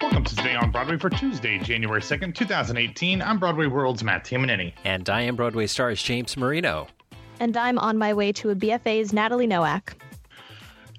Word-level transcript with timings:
Welcome 0.00 0.24
to 0.24 0.34
Today 0.34 0.54
on 0.54 0.70
Broadway 0.70 0.96
for 0.96 1.10
Tuesday, 1.10 1.58
January 1.58 2.00
2nd, 2.00 2.34
2018. 2.34 3.20
I'm 3.20 3.38
Broadway 3.38 3.66
World's 3.66 4.02
Matt 4.02 4.24
Tamanini. 4.24 4.72
And 4.84 5.10
I 5.10 5.20
am 5.20 5.36
Broadway 5.36 5.66
stars 5.66 6.02
James 6.02 6.38
Marino. 6.38 6.86
And 7.38 7.54
I'm 7.54 7.78
on 7.78 7.98
my 7.98 8.14
way 8.14 8.32
to 8.32 8.48
a 8.48 8.54
BFA's 8.54 9.12
Natalie 9.12 9.46
Nowak. 9.46 10.02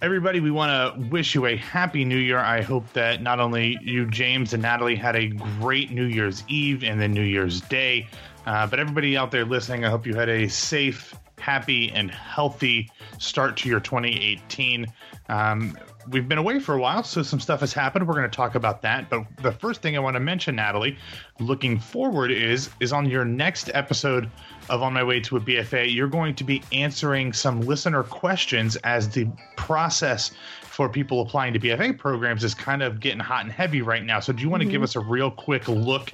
Everybody, 0.03 0.39
we 0.39 0.51
want 0.51 0.69
to 1.01 1.09
wish 1.09 1.33
you 1.33 1.47
a 1.47 1.55
happy 1.55 2.05
new 2.05 2.17
year. 2.17 2.37
I 2.37 2.61
hope 2.61 2.93
that 2.93 3.23
not 3.23 3.39
only 3.39 3.79
you, 3.81 4.05
James, 4.05 4.53
and 4.53 4.61
Natalie 4.61 4.95
had 4.95 5.15
a 5.15 5.29
great 5.59 5.89
New 5.89 6.05
Year's 6.05 6.43
Eve 6.47 6.83
and 6.83 7.01
then 7.01 7.11
New 7.11 7.23
Year's 7.23 7.61
Day, 7.61 8.07
uh, 8.45 8.67
but 8.67 8.79
everybody 8.79 9.17
out 9.17 9.31
there 9.31 9.45
listening, 9.45 9.83
I 9.83 9.89
hope 9.89 10.05
you 10.05 10.13
had 10.13 10.29
a 10.29 10.47
safe, 10.47 11.15
happy, 11.41 11.91
and 11.91 12.09
healthy 12.09 12.89
start 13.19 13.57
to 13.57 13.69
your 13.69 13.79
2018. 13.79 14.87
Um, 15.29 15.77
we've 16.09 16.27
been 16.27 16.37
away 16.37 16.59
for 16.59 16.75
a 16.75 16.79
while, 16.79 17.03
so 17.03 17.21
some 17.23 17.39
stuff 17.39 17.59
has 17.59 17.73
happened. 17.73 18.07
We're 18.07 18.13
going 18.13 18.29
to 18.29 18.35
talk 18.35 18.55
about 18.55 18.81
that. 18.83 19.09
But 19.09 19.25
the 19.41 19.51
first 19.51 19.81
thing 19.81 19.95
I 19.95 19.99
want 19.99 20.15
to 20.15 20.19
mention, 20.19 20.55
Natalie, 20.55 20.97
looking 21.39 21.79
forward 21.79 22.31
is 22.31 22.69
is 22.79 22.93
on 22.93 23.09
your 23.09 23.25
next 23.25 23.69
episode 23.73 24.29
of 24.69 24.81
On 24.81 24.93
My 24.93 25.03
Way 25.03 25.19
to 25.21 25.37
a 25.37 25.39
BFA, 25.39 25.93
you're 25.93 26.07
going 26.07 26.35
to 26.35 26.43
be 26.43 26.61
answering 26.71 27.33
some 27.33 27.61
listener 27.61 28.03
questions 28.03 28.75
as 28.77 29.09
the 29.09 29.27
process 29.57 30.31
for 30.61 30.87
people 30.87 31.21
applying 31.21 31.53
to 31.53 31.59
BFA 31.59 31.97
programs 31.97 32.43
is 32.43 32.53
kind 32.53 32.81
of 32.81 32.99
getting 32.99 33.19
hot 33.19 33.43
and 33.43 33.51
heavy 33.51 33.81
right 33.81 34.03
now. 34.03 34.19
So 34.19 34.31
do 34.31 34.41
you 34.41 34.49
want 34.49 34.61
to 34.61 34.65
mm-hmm. 34.65 34.71
give 34.71 34.83
us 34.83 34.95
a 34.95 34.99
real 34.99 35.29
quick 35.29 35.67
look 35.67 36.11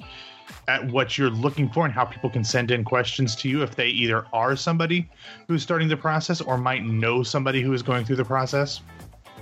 at 0.68 0.84
what 0.86 1.16
you're 1.18 1.30
looking 1.30 1.68
for 1.68 1.84
and 1.84 1.94
how 1.94 2.04
people 2.04 2.30
can 2.30 2.44
send 2.44 2.70
in 2.70 2.84
questions 2.84 3.34
to 3.36 3.48
you 3.48 3.62
if 3.62 3.74
they 3.74 3.88
either 3.88 4.26
are 4.32 4.56
somebody 4.56 5.08
who's 5.46 5.62
starting 5.62 5.88
the 5.88 5.96
process 5.96 6.40
or 6.40 6.58
might 6.58 6.84
know 6.84 7.22
somebody 7.22 7.60
who 7.62 7.72
is 7.72 7.82
going 7.82 8.04
through 8.04 8.16
the 8.16 8.24
process? 8.24 8.80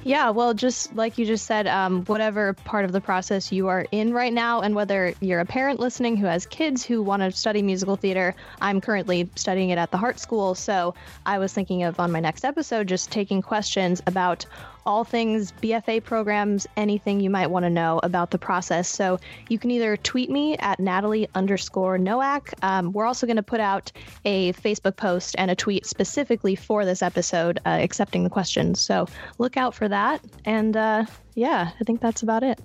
Yeah, 0.07 0.31
well, 0.31 0.55
just 0.55 0.95
like 0.95 1.19
you 1.19 1.27
just 1.27 1.47
said, 1.47 1.67
um, 1.67 2.05
whatever 2.05 2.53
part 2.53 2.85
of 2.85 2.93
the 2.93 3.01
process 3.01 3.51
you 3.51 3.67
are 3.67 3.87
in 3.91 4.15
right 4.15 4.33
now, 4.33 4.61
and 4.61 4.73
whether 4.77 5.13
you're 5.21 5.41
a 5.41 5.45
parent 5.45 5.81
listening 5.81 6.17
who 6.17 6.27
has 6.27 6.47
kids 6.47 6.85
who 6.85 7.03
want 7.03 7.23
to 7.23 7.33
study 7.33 7.61
musical 7.61 7.97
theater, 7.97 8.33
I'm 8.61 8.81
currently 8.81 9.29
studying 9.35 9.71
it 9.71 9.79
at 9.79 9.91
the 9.91 9.97
Hart 9.97 10.21
School. 10.21 10.55
So 10.55 10.95
I 11.27 11.41
was 11.41 11.53
thinking 11.53 11.83
of 11.83 11.99
on 11.99 12.13
my 12.13 12.21
next 12.21 12.45
episode 12.45 12.87
just 12.87 13.11
taking 13.11 13.43
questions 13.43 14.01
about 14.07 14.47
all 14.87 15.05
things 15.05 15.53
BFA 15.61 16.03
programs, 16.03 16.67
anything 16.77 17.21
you 17.21 17.29
might 17.29 17.49
want 17.49 17.65
to 17.65 17.71
know 17.71 18.01
about 18.03 18.31
the 18.31 18.39
process. 18.39 18.89
So 18.89 19.19
you 19.49 19.59
can 19.59 19.71
either 19.71 19.97
tweet 19.97 20.31
me 20.31 20.57
at 20.59 20.81
Natalie 20.81 21.29
underscore 21.35 21.99
Nowak. 21.99 22.55
Um, 22.63 22.93
we're 22.93 23.05
also 23.05 23.27
going 23.27 23.37
to 23.37 23.43
put 23.43 23.61
out 23.61 23.93
a 24.25 24.53
Facebook 24.55 24.97
post 24.97 25.35
and 25.39 25.51
a 25.51 25.57
tweet 25.57 25.85
specifically 25.85 26.55
for 26.55 26.85
this 26.85 27.03
episode 27.03 27.59
uh, 27.67 27.79
accepting 27.83 28.25
the 28.25 28.31
questions. 28.31 28.81
So 28.81 29.07
look 29.39 29.57
out 29.57 29.75
for 29.75 29.89
that. 29.89 30.25
And 30.45 30.77
uh, 30.77 31.05
yeah, 31.35 31.73
I 31.79 31.85
think 31.85 32.01
that's 32.01 32.23
about 32.23 32.43
it 32.43 32.61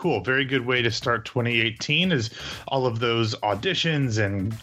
cool 0.00 0.20
very 0.22 0.46
good 0.46 0.64
way 0.64 0.80
to 0.80 0.90
start 0.90 1.26
2018 1.26 2.10
is 2.10 2.30
all 2.68 2.86
of 2.86 3.00
those 3.00 3.34
auditions 3.40 4.18
and 4.18 4.56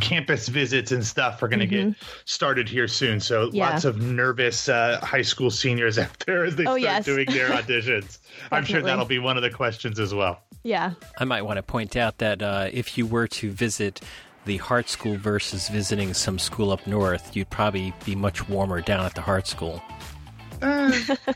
campus 0.00 0.48
visits 0.48 0.92
and 0.92 1.04
stuff 1.04 1.42
are 1.42 1.48
going 1.48 1.60
to 1.60 1.66
mm-hmm. 1.66 1.90
get 1.90 1.98
started 2.24 2.68
here 2.68 2.88
soon. 2.88 3.20
So 3.20 3.50
yeah. 3.52 3.70
lots 3.70 3.84
of 3.84 4.00
nervous 4.00 4.68
uh, 4.68 5.00
high 5.02 5.22
school 5.22 5.50
seniors 5.50 5.98
out 5.98 6.18
there 6.20 6.44
as 6.44 6.56
they 6.56 6.64
oh, 6.64 6.78
start 6.78 6.80
yes. 6.80 7.04
doing 7.04 7.26
their 7.26 7.48
auditions. 7.50 8.18
I'm 8.50 8.64
sure 8.64 8.82
that'll 8.82 9.04
be 9.04 9.18
one 9.18 9.36
of 9.36 9.42
the 9.42 9.50
questions 9.50 9.98
as 9.98 10.14
well. 10.14 10.40
Yeah. 10.62 10.92
I 11.18 11.24
might 11.24 11.42
want 11.42 11.56
to 11.56 11.62
point 11.62 11.96
out 11.96 12.18
that 12.18 12.42
uh, 12.42 12.68
if 12.72 12.98
you 12.98 13.06
were 13.06 13.26
to 13.28 13.50
visit 13.50 14.00
the 14.44 14.58
Hart 14.58 14.88
School 14.88 15.16
versus 15.16 15.68
visiting 15.68 16.14
some 16.14 16.38
school 16.38 16.70
up 16.70 16.86
north, 16.86 17.36
you'd 17.36 17.50
probably 17.50 17.92
be 18.04 18.14
much 18.14 18.48
warmer 18.48 18.80
down 18.80 19.04
at 19.04 19.14
the 19.14 19.20
Hart 19.20 19.46
School. 19.46 19.82
Uh, 20.62 20.92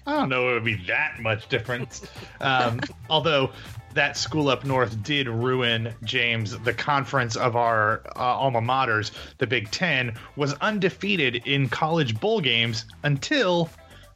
I 0.07 0.19
don't 0.19 0.29
know 0.29 0.51
it 0.51 0.55
would 0.55 0.65
be 0.65 0.83
that 0.87 1.21
much 1.21 1.49
difference. 1.49 2.07
Um, 2.41 2.81
although 3.09 3.53
that 3.95 4.17
school 4.17 4.49
up 4.49 4.65
north 4.65 5.03
did 5.03 5.29
ruin 5.29 5.95
James. 6.03 6.59
The 6.61 6.75
conference 6.75 7.37
of 7.37 7.57
our 7.57 8.03
uh, 8.17 8.21
alma 8.21 8.61
maters, 8.61 9.13
the 9.39 9.47
Big 9.47 9.71
Ten, 9.71 10.15
was 10.37 10.55
undefeated 10.55 11.37
in 11.47 11.69
college 11.69 12.19
bowl 12.21 12.41
games 12.41 12.85
until 13.03 13.71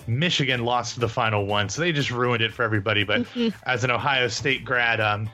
Michigan 0.07 0.65
lost 0.65 0.99
the 1.01 1.09
final 1.09 1.47
one. 1.47 1.69
So 1.69 1.83
they 1.83 1.93
just 1.93 2.11
ruined 2.11 2.43
it 2.43 2.53
for 2.53 2.63
everybody. 2.63 3.05
But 3.05 3.23
mm-hmm. 3.23 3.49
as 3.69 3.85
an 3.85 3.91
Ohio 3.91 4.29
State 4.29 4.65
grad, 4.65 5.01
um, 5.01 5.31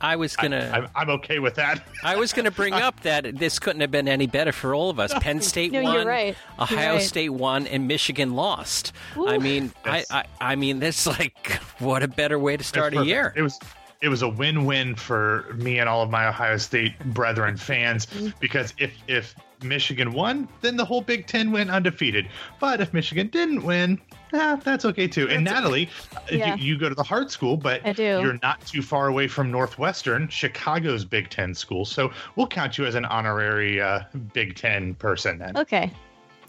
I 0.00 0.16
was 0.16 0.34
gonna. 0.36 0.88
I, 0.94 1.02
am 1.02 1.10
okay 1.10 1.38
with 1.38 1.54
that. 1.56 1.82
I 2.04 2.16
was 2.16 2.32
gonna 2.32 2.50
bring 2.50 2.72
up 2.72 3.00
that 3.00 3.36
this 3.36 3.58
couldn't 3.58 3.80
have 3.82 3.90
been 3.90 4.08
any 4.08 4.26
better 4.26 4.52
for 4.52 4.74
all 4.74 4.90
of 4.90 4.98
us. 4.98 5.12
Penn 5.20 5.40
State 5.50 5.72
no, 5.72 5.82
won, 5.82 6.06
right. 6.06 6.36
Ohio 6.58 6.94
right. 6.94 7.02
State 7.02 7.30
won, 7.30 7.66
and 7.66 7.86
Michigan 7.86 8.34
lost. 8.34 8.92
Ooh. 9.16 9.28
I 9.28 9.38
mean, 9.38 9.72
yes. 9.84 10.10
I, 10.10 10.18
I, 10.20 10.52
I 10.52 10.56
mean, 10.56 10.78
this 10.78 11.06
like 11.18 11.52
what 11.78 12.02
a 12.02 12.08
better 12.08 12.38
way 12.38 12.56
to 12.56 12.64
start 12.64 12.94
a 12.94 13.04
year. 13.04 13.32
It 13.36 13.42
was 13.42 13.58
it 14.00 14.08
was 14.08 14.22
a 14.22 14.28
win-win 14.28 14.94
for 14.94 15.46
me 15.54 15.78
and 15.78 15.88
all 15.88 16.02
of 16.02 16.10
my 16.10 16.26
Ohio 16.26 16.56
State 16.56 16.98
brethren 17.12 17.56
fans 17.56 18.06
because 18.40 18.72
if 18.78 18.92
if 19.08 19.34
Michigan 19.62 20.12
won, 20.12 20.48
then 20.62 20.76
the 20.76 20.84
whole 20.84 21.02
Big 21.02 21.26
Ten 21.26 21.52
went 21.52 21.70
undefeated. 21.70 22.26
But 22.60 22.80
if 22.80 22.94
Michigan 22.94 23.26
didn't 23.26 23.62
win, 23.62 24.00
eh, 24.32 24.56
that's 24.56 24.86
okay 24.86 25.06
too. 25.06 25.26
That's 25.26 25.36
and 25.36 25.44
Natalie, 25.44 25.90
okay. 26.16 26.38
yeah. 26.38 26.54
you, 26.54 26.64
you, 26.64 26.78
go 26.78 26.88
to 26.88 26.94
the 26.94 27.02
Hart 27.02 27.30
School, 27.30 27.58
but 27.58 27.98
you're 27.98 28.38
not 28.42 28.64
too 28.66 28.80
far 28.80 29.08
away 29.08 29.28
from 29.28 29.50
Northwestern, 29.50 30.28
Chicago's 30.28 31.04
Big 31.04 31.28
Ten 31.28 31.54
school. 31.54 31.84
So 31.84 32.10
we'll 32.36 32.46
count 32.46 32.78
you 32.78 32.86
as 32.86 32.94
an 32.94 33.04
honorary 33.04 33.82
uh, 33.82 34.00
Big 34.32 34.54
Ten 34.56 34.94
person 34.94 35.38
then. 35.38 35.56
Okay, 35.58 35.90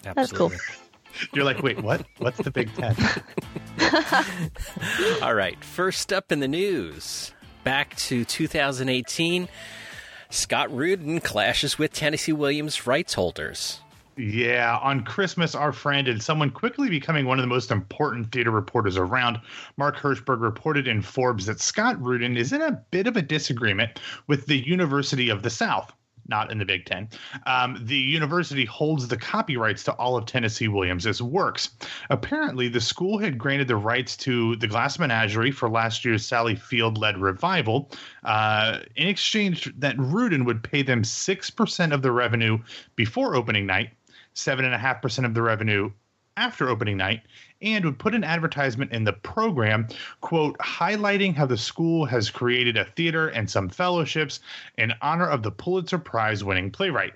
Absolutely. 0.06 0.14
that's 0.14 0.32
cool. 0.32 0.52
You're 1.34 1.44
like, 1.44 1.62
wait, 1.62 1.84
what? 1.84 2.06
What's 2.20 2.38
the 2.38 2.52
Big 2.52 2.74
Ten? 2.76 2.96
All 5.22 5.36
right, 5.36 5.62
first 5.62 6.14
up 6.14 6.32
in 6.32 6.40
the 6.40 6.48
news 6.48 7.34
back 7.64 7.96
to 7.96 8.26
2018, 8.26 9.48
Scott 10.30 10.76
Rudin 10.76 11.20
clashes 11.20 11.78
with 11.78 11.94
Tennessee 11.94 12.34
Williams 12.34 12.88
rights 12.88 13.14
holders. 13.14 13.80
Yeah, 14.18 14.78
on 14.82 15.04
Christmas, 15.04 15.56
our 15.56 15.72
friend 15.72 16.08
and 16.08 16.22
someone 16.22 16.52
quickly 16.52 16.90
becoming 16.90 17.26
one 17.26 17.40
of 17.40 17.44
the 17.44 17.48
most 17.48 17.72
important 17.72 18.32
theater 18.32 18.52
reporters 18.52 18.98
around, 18.98 19.40
Mark 19.78 19.98
Herschberg 19.98 20.42
reported 20.42 20.88
in 20.88 21.02
Forbes 21.02 21.46
that 21.46 21.62
Scott 21.62 22.02
Rudin 22.02 22.36
is 22.38 22.52
in 22.52 22.62
a 22.62 22.84
bit 22.92 23.08
of 23.08 23.16
a 23.16 23.22
disagreement 23.22 24.00
with 24.28 24.46
the 24.46 24.58
University 24.58 25.30
of 25.30 25.44
the 25.44 25.50
South 25.50 25.94
not 26.32 26.52
in 26.52 26.58
the 26.58 26.66
Big 26.66 26.86
Ten. 26.86 27.08
Um, 27.46 27.78
the 27.80 27.96
university 27.96 28.66
holds 28.66 29.08
the 29.08 29.18
copyrights 29.18 29.84
to 29.84 29.94
all 29.94 30.18
of 30.18 30.26
Tennessee 30.26 30.68
Williams' 30.68 31.22
works. 31.22 31.70
Apparently, 32.10 32.68
the 32.68 32.82
school 32.82 33.20
had 33.20 33.38
granted 33.38 33.68
the 33.68 33.76
rights 33.76 34.18
to 34.18 34.56
the 34.56 34.68
Glass 34.68 34.98
Menagerie 34.98 35.52
for 35.52 35.70
last 35.70 36.04
year's 36.04 36.26
Sally 36.26 36.56
Field 36.56 36.98
led 36.98 37.20
revival 37.20 37.92
uh, 38.24 38.80
in 38.96 39.08
exchange 39.08 39.72
that 39.78 39.96
Rudin 40.00 40.46
would 40.46 40.64
pay 40.64 40.82
them 40.82 41.04
6% 41.04 41.94
of 41.94 42.02
the 42.02 42.12
revenue 42.12 42.58
before 42.96 43.36
opening 43.36 43.68
night, 43.68 43.92
7.5% 44.34 45.26
of 45.26 45.36
the 45.36 45.42
revenue 45.44 45.92
after 46.38 46.70
opening 46.70 46.98
night, 46.98 47.22
and 47.62 47.86
would 47.86 48.00
put 48.00 48.16
an 48.16 48.24
advertisement 48.24 48.92
in 48.92 49.04
the 49.04 49.14
program, 49.14 49.88
quote, 50.22 50.58
highlighting 50.60 51.36
how 51.36 51.46
the 51.46 51.58
school 51.58 52.06
has 52.06 52.30
created 52.30 52.78
a 52.78 52.86
theater 52.86 53.30
and 53.30 53.50
some 53.50 53.70
fellowships 53.70 54.40
in 54.78 54.94
honor 55.02 55.28
of 55.28 55.44
the 55.44 55.52
Pulitzer 55.52 55.98
Prize 55.98 56.44
winning 56.44 56.72
playwright. 56.72 57.14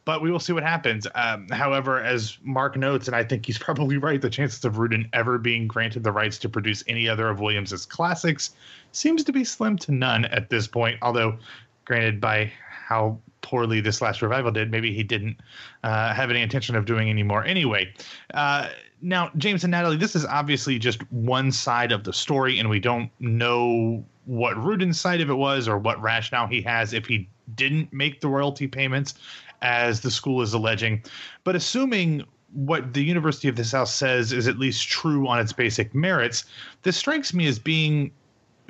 But 0.06 0.22
we 0.22 0.30
will 0.32 0.40
see 0.40 0.54
what 0.54 0.64
happens. 0.64 1.06
Um, 1.16 1.50
however, 1.50 2.02
as 2.02 2.38
Mark 2.42 2.78
notes, 2.78 3.08
and 3.08 3.16
I 3.16 3.26
think 3.26 3.46
he's 3.46 3.58
probably 3.58 3.98
right, 3.98 4.22
the 4.22 4.30
chances 4.30 4.64
of 4.64 4.78
Rudin 4.78 5.10
ever 5.12 5.38
being 5.38 5.68
granted 5.68 6.06
the 6.06 6.14
rights 6.14 6.38
to 6.40 6.48
produce 6.48 6.82
any 6.88 7.10
other 7.10 7.28
of 7.28 7.42
Williams's 7.42 7.86
classics 7.86 8.52
seems 8.94 9.26
to 9.26 9.34
be 9.34 9.44
slim 9.44 9.78
to 9.80 9.92
none 9.92 10.24
at 10.26 10.50
this 10.50 10.66
point. 10.66 10.98
Although, 11.02 11.38
granted, 11.84 12.22
by 12.22 12.54
how 12.70 13.20
poorly 13.42 13.82
this 13.82 14.02
last 14.02 14.22
revival 14.22 14.52
did. 14.52 14.72
Maybe 14.72 14.94
he 14.94 15.04
didn't 15.04 15.38
uh, 15.84 16.14
have 16.14 16.30
any 16.30 16.42
intention 16.42 16.76
of 16.76 16.86
doing 16.86 17.10
any 17.10 17.24
more 17.24 17.44
anyway. 17.46 17.94
Uh, 18.34 18.70
now, 19.02 19.32
James 19.38 19.64
and 19.64 19.72
Natalie, 19.72 19.98
this 19.98 20.16
is 20.16 20.26
obviously 20.26 20.80
just 20.80 21.10
one 21.12 21.52
side 21.52 21.92
of 21.92 22.04
the 22.04 22.14
story, 22.14 22.60
and 22.60 22.70
we 22.70 22.80
don't 22.80 23.12
know 23.20 24.04
what 24.26 24.58
Rudin's 24.58 25.00
side 25.00 25.22
of 25.22 25.30
it 25.30 25.36
was 25.36 25.68
or 25.68 25.78
what 25.78 26.02
rationale 26.02 26.48
he 26.48 26.62
has 26.62 26.94
if 26.94 27.06
he 27.06 27.30
didn't 27.56 27.94
make 27.94 28.22
the 28.22 28.28
royalty 28.28 28.68
payments, 28.68 29.14
as 29.62 30.02
the 30.02 30.12
school 30.12 30.42
is 30.42 30.54
alleging. 30.54 31.04
But 31.44 31.56
assuming 31.56 32.24
what 32.54 32.94
the 32.94 33.04
University 33.04 33.48
of 33.48 33.56
the 33.56 33.64
South 33.64 33.90
says 33.90 34.32
is 34.32 34.48
at 34.48 34.58
least 34.58 34.88
true 34.88 35.28
on 35.28 35.40
its 35.40 35.54
basic 35.54 35.94
merits, 35.94 36.46
this 36.84 36.98
strikes 36.98 37.34
me 37.34 37.48
as 37.48 37.60
being 37.60 38.12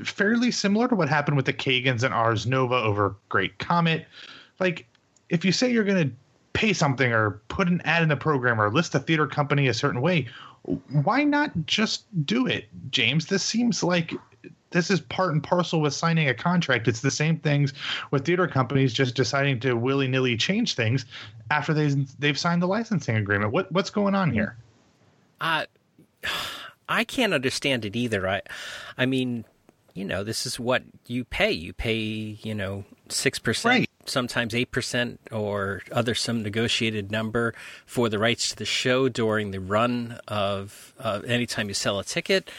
fairly 0.04 0.52
similar 0.52 0.88
to 0.88 0.96
what 0.96 1.10
happened 1.10 1.38
with 1.38 1.46
the 1.46 1.54
Kagans 1.54 2.04
and 2.04 2.14
Ars 2.14 2.46
Nova 2.46 2.76
over 2.76 3.16
Great 3.30 3.58
Comet. 3.60 4.06
Like, 4.60 4.88
if 5.30 5.46
you 5.46 5.52
say 5.52 5.72
you're 5.72 5.84
going 5.84 6.10
to 6.10 6.16
pay 6.54 6.74
something 6.74 7.12
or 7.12 7.42
put 7.50 7.68
an 7.68 7.82
ad 7.86 8.02
in 8.04 8.10
the 8.10 8.18
program 8.18 8.60
or 8.60 8.72
list 8.72 8.96
a 8.96 9.00
theater 9.00 9.28
company 9.28 9.68
a 9.68 9.74
certain 9.74 10.02
way, 10.02 10.28
why 10.90 11.24
not 11.24 11.52
just 11.66 12.04
do 12.26 12.48
it, 12.48 12.66
James? 12.92 13.28
This 13.28 13.44
seems 13.44 13.84
like 13.84 14.14
this 14.72 14.92
is 14.92 15.00
part 15.00 15.34
and 15.34 15.42
parcel 15.42 15.82
with 15.82 15.94
signing 15.94 16.28
a 16.28 16.34
contract. 16.34 16.88
It's 16.88 17.02
the 17.02 17.12
same 17.12 17.38
things 17.38 17.74
with 18.12 18.26
theater 18.26 18.48
companies 18.48 18.94
just 18.94 19.16
deciding 19.16 19.60
to 19.62 19.74
willy 19.74 20.08
nilly 20.08 20.36
change 20.36 20.76
things 20.76 21.06
after 21.52 21.74
they 21.74 21.88
they've 22.20 22.38
signed 22.38 22.62
the 22.62 22.68
licensing 22.68 23.16
agreement. 23.16 23.54
What 23.54 23.72
what's 23.72 23.90
going 23.90 24.16
on 24.16 24.32
here? 24.32 24.58
Uh, 25.40 25.66
I 26.90 27.04
can't 27.04 27.34
understand 27.34 27.86
it 27.86 27.96
either. 27.96 28.28
I, 28.28 28.42
I 28.98 29.06
mean, 29.06 29.46
you 29.94 30.06
know, 30.06 30.24
this 30.24 30.46
is 30.46 30.60
what 30.60 30.84
you 31.06 31.24
pay. 31.26 31.52
You 31.52 31.74
pay, 31.74 31.96
you 31.96 32.56
know, 32.56 32.86
six 33.12 33.40
percent, 33.40 33.72
right. 33.72 33.90
sometimes 34.06 34.54
eight 34.56 34.72
percent, 34.72 35.20
or 35.32 35.82
other 35.92 36.16
some 36.16 36.44
negotiated 36.44 37.12
number 37.12 37.54
for 37.86 38.10
the 38.10 38.20
rights 38.20 38.50
to 38.50 38.56
the 38.56 38.66
show 38.66 39.10
during 39.10 39.52
the 39.52 39.60
run 39.60 40.20
of 40.28 40.94
uh, 41.00 41.22
anytime 41.28 41.68
you 41.68 41.74
sell 41.74 42.00
a 42.00 42.04
ticket. 42.04 42.50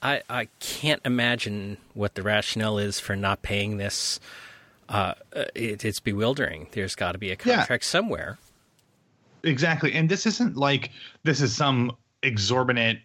I, 0.00 0.22
I 0.30 0.48
can't 0.60 1.02
imagine 1.04 1.76
what 1.94 2.14
the 2.14 2.22
rationale 2.22 2.78
is 2.78 3.00
for 3.00 3.16
not 3.16 3.42
paying 3.42 3.78
this. 3.78 4.20
Uh, 4.88 5.14
it, 5.54 5.84
it's 5.84 6.00
bewildering. 6.00 6.68
There's 6.72 6.94
got 6.94 7.12
to 7.12 7.18
be 7.18 7.30
a 7.30 7.36
contract 7.36 7.84
yeah. 7.84 7.88
somewhere. 7.88 8.38
Exactly, 9.42 9.92
and 9.92 10.08
this 10.08 10.26
isn't 10.26 10.56
like 10.56 10.90
this 11.24 11.40
is 11.40 11.54
some 11.54 11.96
exorbitant, 12.22 13.00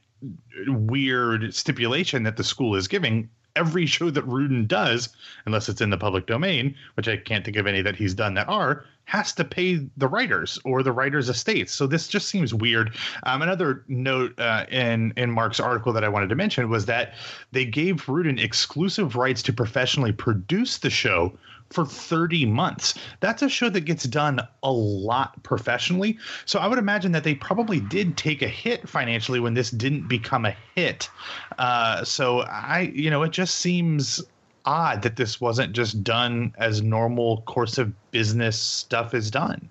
weird 0.67 1.53
stipulation 1.53 2.23
that 2.23 2.37
the 2.37 2.43
school 2.43 2.75
is 2.75 2.87
giving 2.87 3.29
every 3.55 3.85
show 3.85 4.09
that 4.09 4.23
Rudin 4.23 4.67
does, 4.67 5.09
unless 5.45 5.69
it's 5.69 5.81
in 5.81 5.89
the 5.89 5.97
public 5.97 6.25
domain, 6.25 6.75
which 6.95 7.07
I 7.07 7.17
can't 7.17 7.45
think 7.45 7.57
of 7.57 7.67
any 7.67 7.81
that 7.81 7.95
he's 7.95 8.13
done 8.13 8.33
that 8.35 8.47
are, 8.49 8.85
has 9.05 9.33
to 9.33 9.43
pay 9.43 9.85
the 9.97 10.07
writers 10.07 10.59
or 10.63 10.81
the 10.81 10.91
writers' 10.91 11.29
estates. 11.29 11.73
So 11.73 11.87
this 11.87 12.07
just 12.07 12.29
seems 12.29 12.53
weird. 12.53 12.95
Um, 13.23 13.41
another 13.41 13.83
note 13.87 14.39
uh, 14.39 14.65
in 14.71 15.13
in 15.17 15.29
Mark's 15.29 15.59
article 15.59 15.93
that 15.93 16.03
I 16.03 16.09
wanted 16.09 16.29
to 16.29 16.35
mention 16.35 16.69
was 16.69 16.85
that 16.85 17.13
they 17.51 17.65
gave 17.65 18.07
Rudin 18.07 18.39
exclusive 18.39 19.15
rights 19.15 19.43
to 19.43 19.53
professionally 19.53 20.13
produce 20.13 20.77
the 20.77 20.89
show 20.89 21.37
for 21.69 21.85
30 21.85 22.45
months. 22.45 22.93
That's 23.19 23.41
a 23.41 23.49
show 23.49 23.69
that 23.69 23.81
gets 23.81 24.03
done 24.03 24.39
a 24.61 24.71
lot 24.71 25.41
professionally. 25.43 26.17
So 26.45 26.59
I 26.59 26.67
would 26.67 26.77
imagine 26.77 27.11
that 27.13 27.23
they 27.23 27.35
probably 27.35 27.79
did 27.79 28.17
take 28.17 28.41
a 28.41 28.47
hit 28.47 28.87
financially 28.87 29.39
when 29.39 29.53
this 29.53 29.71
didn't 29.71 30.07
become 30.07 30.45
a 30.45 30.55
hit. 30.75 31.09
Uh, 31.57 32.03
so 32.03 32.41
I, 32.41 32.91
you 32.93 33.09
know, 33.09 33.23
it 33.23 33.31
just 33.31 33.55
seems 33.55 34.21
odd 34.65 35.01
that 35.01 35.15
this 35.15 35.41
wasn't 35.41 35.73
just 35.73 36.03
done 36.03 36.53
as 36.57 36.81
normal 36.81 37.41
course 37.41 37.77
of 37.77 37.91
business 38.11 38.59
stuff 38.59 39.13
is 39.13 39.29
done. 39.29 39.69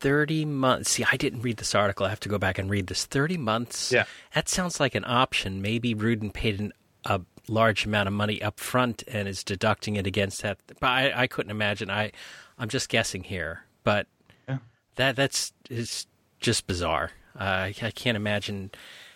30 0.00 0.44
months. 0.46 0.90
See, 0.90 1.04
I 1.10 1.16
didn't 1.16 1.42
read 1.42 1.58
this 1.58 1.76
article. 1.76 2.04
I 2.04 2.08
have 2.08 2.20
to 2.20 2.28
go 2.28 2.36
back 2.36 2.58
and 2.58 2.68
read 2.68 2.88
this. 2.88 3.04
30 3.04 3.36
months. 3.36 3.92
Yeah. 3.92 4.04
That 4.34 4.48
sounds 4.48 4.80
like 4.80 4.96
an 4.96 5.04
option. 5.06 5.62
Maybe 5.62 5.94
Rudin 5.94 6.32
paid 6.32 6.58
an, 6.58 6.72
a 7.04 7.20
large 7.48 7.84
amount 7.84 8.06
of 8.06 8.12
money 8.12 8.40
up 8.42 8.60
front 8.60 9.02
and 9.08 9.28
is 9.28 9.42
deducting 9.44 9.96
it 9.96 10.06
against 10.06 10.42
that. 10.42 10.58
But 10.80 10.86
I, 10.86 11.22
I 11.22 11.26
couldn't 11.26 11.50
imagine. 11.50 11.90
I, 11.90 12.12
I'm 12.58 12.68
just 12.68 12.88
guessing 12.88 13.24
here. 13.24 13.64
But 13.84 14.06
yeah. 14.48 14.58
that 14.96 15.16
that's 15.16 15.52
is 15.70 16.06
just 16.40 16.66
bizarre. 16.66 17.12
Uh, 17.38 17.42
I, 17.42 17.74
I 17.82 17.90
can't 17.90 18.16
imagine 18.16 18.70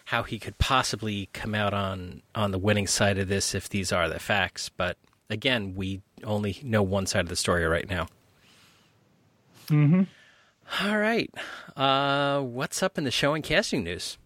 how 0.06 0.22
he 0.22 0.38
could 0.38 0.58
possibly 0.58 1.28
come 1.32 1.54
out 1.54 1.74
on 1.74 2.22
on 2.34 2.52
the 2.52 2.58
winning 2.58 2.86
side 2.86 3.18
of 3.18 3.28
this 3.28 3.54
if 3.54 3.68
these 3.68 3.92
are 3.92 4.08
the 4.08 4.18
facts. 4.18 4.68
But 4.68 4.96
again, 5.28 5.74
we 5.74 6.02
only 6.24 6.60
know 6.62 6.82
one 6.82 7.06
side 7.06 7.24
of 7.24 7.28
the 7.28 7.36
story 7.36 7.64
right 7.64 7.88
now. 7.88 8.08
Hmm. 9.68 10.02
All 10.82 10.98
right. 10.98 11.32
Uh, 11.76 12.40
what's 12.40 12.82
up 12.82 12.98
in 12.98 13.04
the 13.04 13.10
show 13.10 13.34
and 13.34 13.44
casting 13.44 13.84
news? 13.84 14.18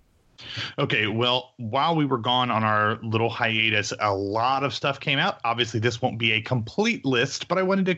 Okay, 0.78 1.06
well, 1.06 1.54
while 1.56 1.96
we 1.96 2.04
were 2.06 2.19
gone 2.19 2.50
on 2.50 2.64
our 2.64 2.98
little 3.02 3.31
hiatus, 3.31 3.92
a 4.00 4.14
lot 4.14 4.62
of 4.62 4.75
stuff 4.75 5.00
came 5.00 5.19
out. 5.19 5.38
Obviously, 5.44 5.81
this 5.81 6.00
won't 6.00 6.19
be 6.19 6.32
a 6.32 6.40
complete 6.40 7.04
list, 7.04 7.48
but 7.48 7.58
I 7.58 7.62
wanted 7.62 7.87
to 7.87 7.96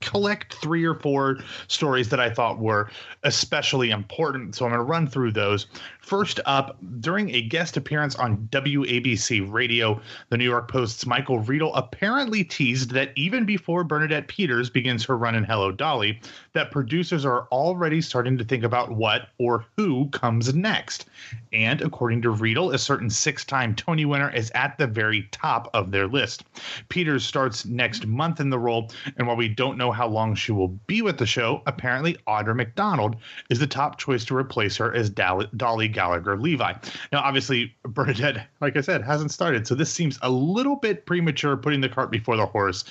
collect 0.00 0.54
three 0.54 0.84
or 0.84 0.94
four 0.94 1.38
stories 1.68 2.08
that 2.10 2.20
I 2.20 2.30
thought 2.30 2.58
were 2.58 2.90
especially 3.22 3.90
important. 3.90 4.54
So 4.54 4.64
I'm 4.64 4.70
going 4.70 4.78
to 4.78 4.84
run 4.84 5.06
through 5.06 5.32
those. 5.32 5.66
First 6.00 6.38
up, 6.46 6.76
during 7.00 7.34
a 7.34 7.42
guest 7.42 7.76
appearance 7.76 8.14
on 8.14 8.48
WABC 8.52 9.50
Radio, 9.50 10.00
the 10.28 10.36
New 10.36 10.44
York 10.44 10.70
Post's 10.70 11.04
Michael 11.04 11.40
Riedel 11.40 11.74
apparently 11.74 12.44
teased 12.44 12.92
that 12.92 13.10
even 13.16 13.44
before 13.44 13.82
Bernadette 13.82 14.28
Peters 14.28 14.70
begins 14.70 15.04
her 15.04 15.16
run 15.16 15.34
in 15.34 15.42
Hello 15.42 15.72
Dolly, 15.72 16.20
that 16.52 16.70
producers 16.70 17.24
are 17.24 17.48
already 17.50 18.00
starting 18.00 18.38
to 18.38 18.44
think 18.44 18.62
about 18.62 18.92
what 18.92 19.30
or 19.38 19.64
who 19.76 20.08
comes 20.10 20.54
next. 20.54 21.06
And 21.52 21.82
according 21.82 22.22
to 22.22 22.30
Riedel, 22.30 22.70
a 22.70 22.78
certain 22.78 23.10
six-time 23.10 23.74
Tony 23.74 24.04
winner 24.04 24.30
is 24.30 24.52
at 24.54 24.78
the 24.78 24.86
very 24.86 25.28
top 25.32 25.68
of 25.74 25.90
their 25.90 26.06
list. 26.06 26.44
Peters 26.88 27.24
starts 27.24 27.64
next 27.64 28.06
month 28.06 28.38
in 28.38 28.50
the 28.50 28.58
role, 28.58 28.92
and 29.16 29.26
while 29.26 29.36
we 29.36 29.48
don't 29.48 29.76
know 29.76 29.85
how 29.90 30.08
long 30.08 30.34
she 30.34 30.52
will 30.52 30.68
be 30.68 31.02
with 31.02 31.18
the 31.18 31.26
show, 31.26 31.62
apparently 31.66 32.16
Audra 32.26 32.54
McDonald 32.54 33.16
is 33.50 33.58
the 33.58 33.66
top 33.66 33.98
choice 33.98 34.24
to 34.26 34.36
replace 34.36 34.76
her 34.76 34.94
as 34.94 35.10
Dolly 35.10 35.88
Gallagher 35.88 36.36
Levi. 36.36 36.72
Now, 37.12 37.20
obviously, 37.20 37.74
Bernadette, 37.82 38.46
like 38.60 38.76
I 38.76 38.80
said, 38.80 39.02
hasn't 39.02 39.30
started, 39.30 39.66
so 39.66 39.74
this 39.74 39.92
seems 39.92 40.18
a 40.22 40.30
little 40.30 40.76
bit 40.76 41.06
premature 41.06 41.56
putting 41.56 41.80
the 41.80 41.88
cart 41.88 42.10
before 42.10 42.36
the 42.36 42.46
horse. 42.46 42.84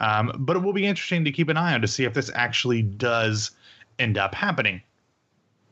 Um, 0.00 0.32
but 0.38 0.56
it 0.56 0.60
will 0.60 0.72
be 0.72 0.86
interesting 0.86 1.24
to 1.24 1.32
keep 1.32 1.48
an 1.48 1.56
eye 1.56 1.74
on 1.74 1.80
to 1.82 1.88
see 1.88 2.04
if 2.04 2.14
this 2.14 2.30
actually 2.34 2.82
does 2.82 3.50
end 3.98 4.18
up 4.18 4.34
happening. 4.34 4.80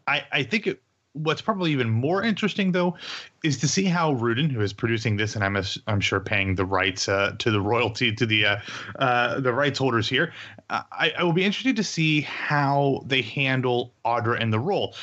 I, 0.06 0.24
I 0.32 0.42
think 0.42 0.66
it, 0.66 0.82
what's 1.12 1.40
probably 1.40 1.72
even 1.72 1.90
more 1.90 2.22
interesting 2.22 2.72
though 2.72 2.96
is 3.44 3.58
to 3.58 3.68
see 3.68 3.84
how 3.84 4.12
Rudin, 4.12 4.50
who 4.50 4.60
is 4.60 4.72
producing 4.72 5.16
this, 5.16 5.34
and 5.34 5.44
I'm 5.44 5.56
I'm 5.86 6.00
sure 6.00 6.20
paying 6.20 6.54
the 6.54 6.64
rights 6.64 7.08
uh, 7.08 7.34
to 7.38 7.50
the 7.50 7.60
royalty 7.60 8.12
to 8.14 8.26
the 8.26 8.46
uh, 8.46 8.56
uh, 8.98 9.40
the 9.40 9.52
rights 9.52 9.78
holders 9.78 10.08
here. 10.08 10.32
I, 10.70 11.12
I 11.18 11.22
will 11.22 11.32
be 11.32 11.44
interested 11.44 11.76
to 11.76 11.84
see 11.84 12.22
how 12.22 13.02
they 13.06 13.22
handle 13.22 13.92
Audra 14.04 14.40
in 14.40 14.50
the 14.50 14.60
role. 14.60 14.94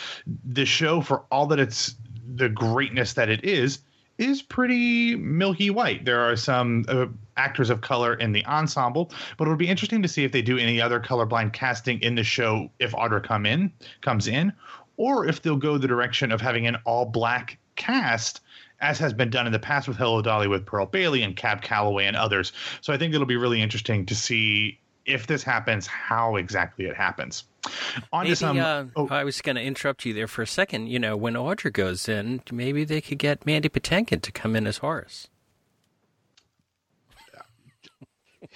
The 0.46 0.66
show, 0.66 1.02
for 1.02 1.24
all 1.32 1.48
that 1.48 1.60
it's 1.60 1.96
the 2.36 2.50
greatness 2.50 3.14
that 3.14 3.30
it 3.30 3.44
is, 3.44 3.80
is 4.18 4.42
pretty 4.42 5.16
milky 5.16 5.70
white. 5.70 6.06
There 6.06 6.20
are 6.20 6.36
some 6.36 6.86
uh, 6.88 7.08
actors 7.38 7.70
of 7.70 7.82
color 7.82 8.16
in 8.16 8.32
the 8.32 8.46
ensemble, 8.46 9.12
but 9.38 9.46
it'll 9.46 9.58
be 9.58 9.68
interesting 9.68 10.02
to 10.02 10.08
see 10.08 10.24
if 10.24 10.32
they 10.32 10.42
do 10.42 10.58
any 10.58 10.82
other 10.82 11.00
colorblind 11.00 11.54
casting 11.54 12.02
in 12.02 12.16
the 12.16 12.24
show 12.24 12.70
if 12.80 12.92
Audra 12.94 13.24
come 13.24 13.46
in 13.46 13.72
comes 14.02 14.28
in, 14.28 14.54
or 14.98 15.28
if 15.28 15.42
they'll 15.42 15.56
go 15.56 15.78
the 15.78 15.88
direction 15.88 16.32
of 16.32 16.42
having 16.42 16.68
an 16.68 16.78
all 16.86 17.06
black 17.06 17.58
cast 17.76 18.42
as 18.82 19.00
has 19.00 19.14
been 19.14 19.30
done 19.30 19.46
in 19.46 19.54
the 19.54 19.60
past 19.60 19.88
with 19.88 19.98
Hello 19.98 20.22
Dolly 20.22 20.48
with 20.48 20.66
Pearl 20.66 20.86
Bailey 20.86 21.24
and 21.24 21.36
Cab 21.36 21.62
Calloway 21.62 22.06
and 22.06 22.16
others. 22.16 22.52
So 22.82 22.94
I 22.94 22.98
think 22.98 23.14
it'll 23.14 23.26
be 23.26 23.38
really 23.38 23.62
interesting 23.62 24.06
to 24.08 24.16
see 24.16 24.80
if 25.06 25.28
this 25.28 25.44
happens, 25.44 25.88
how 25.88 26.36
exactly 26.36 26.86
it 26.86 26.96
happens. 26.96 27.46
On 28.12 28.24
maybe, 28.24 28.36
some, 28.36 28.60
uh, 28.60 28.86
oh. 28.96 29.08
I 29.10 29.24
was 29.24 29.42
going 29.42 29.56
to 29.56 29.62
interrupt 29.62 30.06
you 30.06 30.14
there 30.14 30.28
for 30.28 30.42
a 30.42 30.48
second. 30.48 30.88
You 30.88 31.00
know, 31.00 31.16
when 31.16 31.34
Audra 31.36 31.72
goes 31.72 32.10
in, 32.10 32.42
maybe 32.52 32.84
they 32.84 33.02
could 33.02 33.18
get 33.18 33.46
Mandy 33.46 33.70
Patinkin 33.70 34.22
to 34.22 34.32
come 34.32 34.56
in 34.56 34.68
as 34.68 34.78
Horace. 34.78 35.28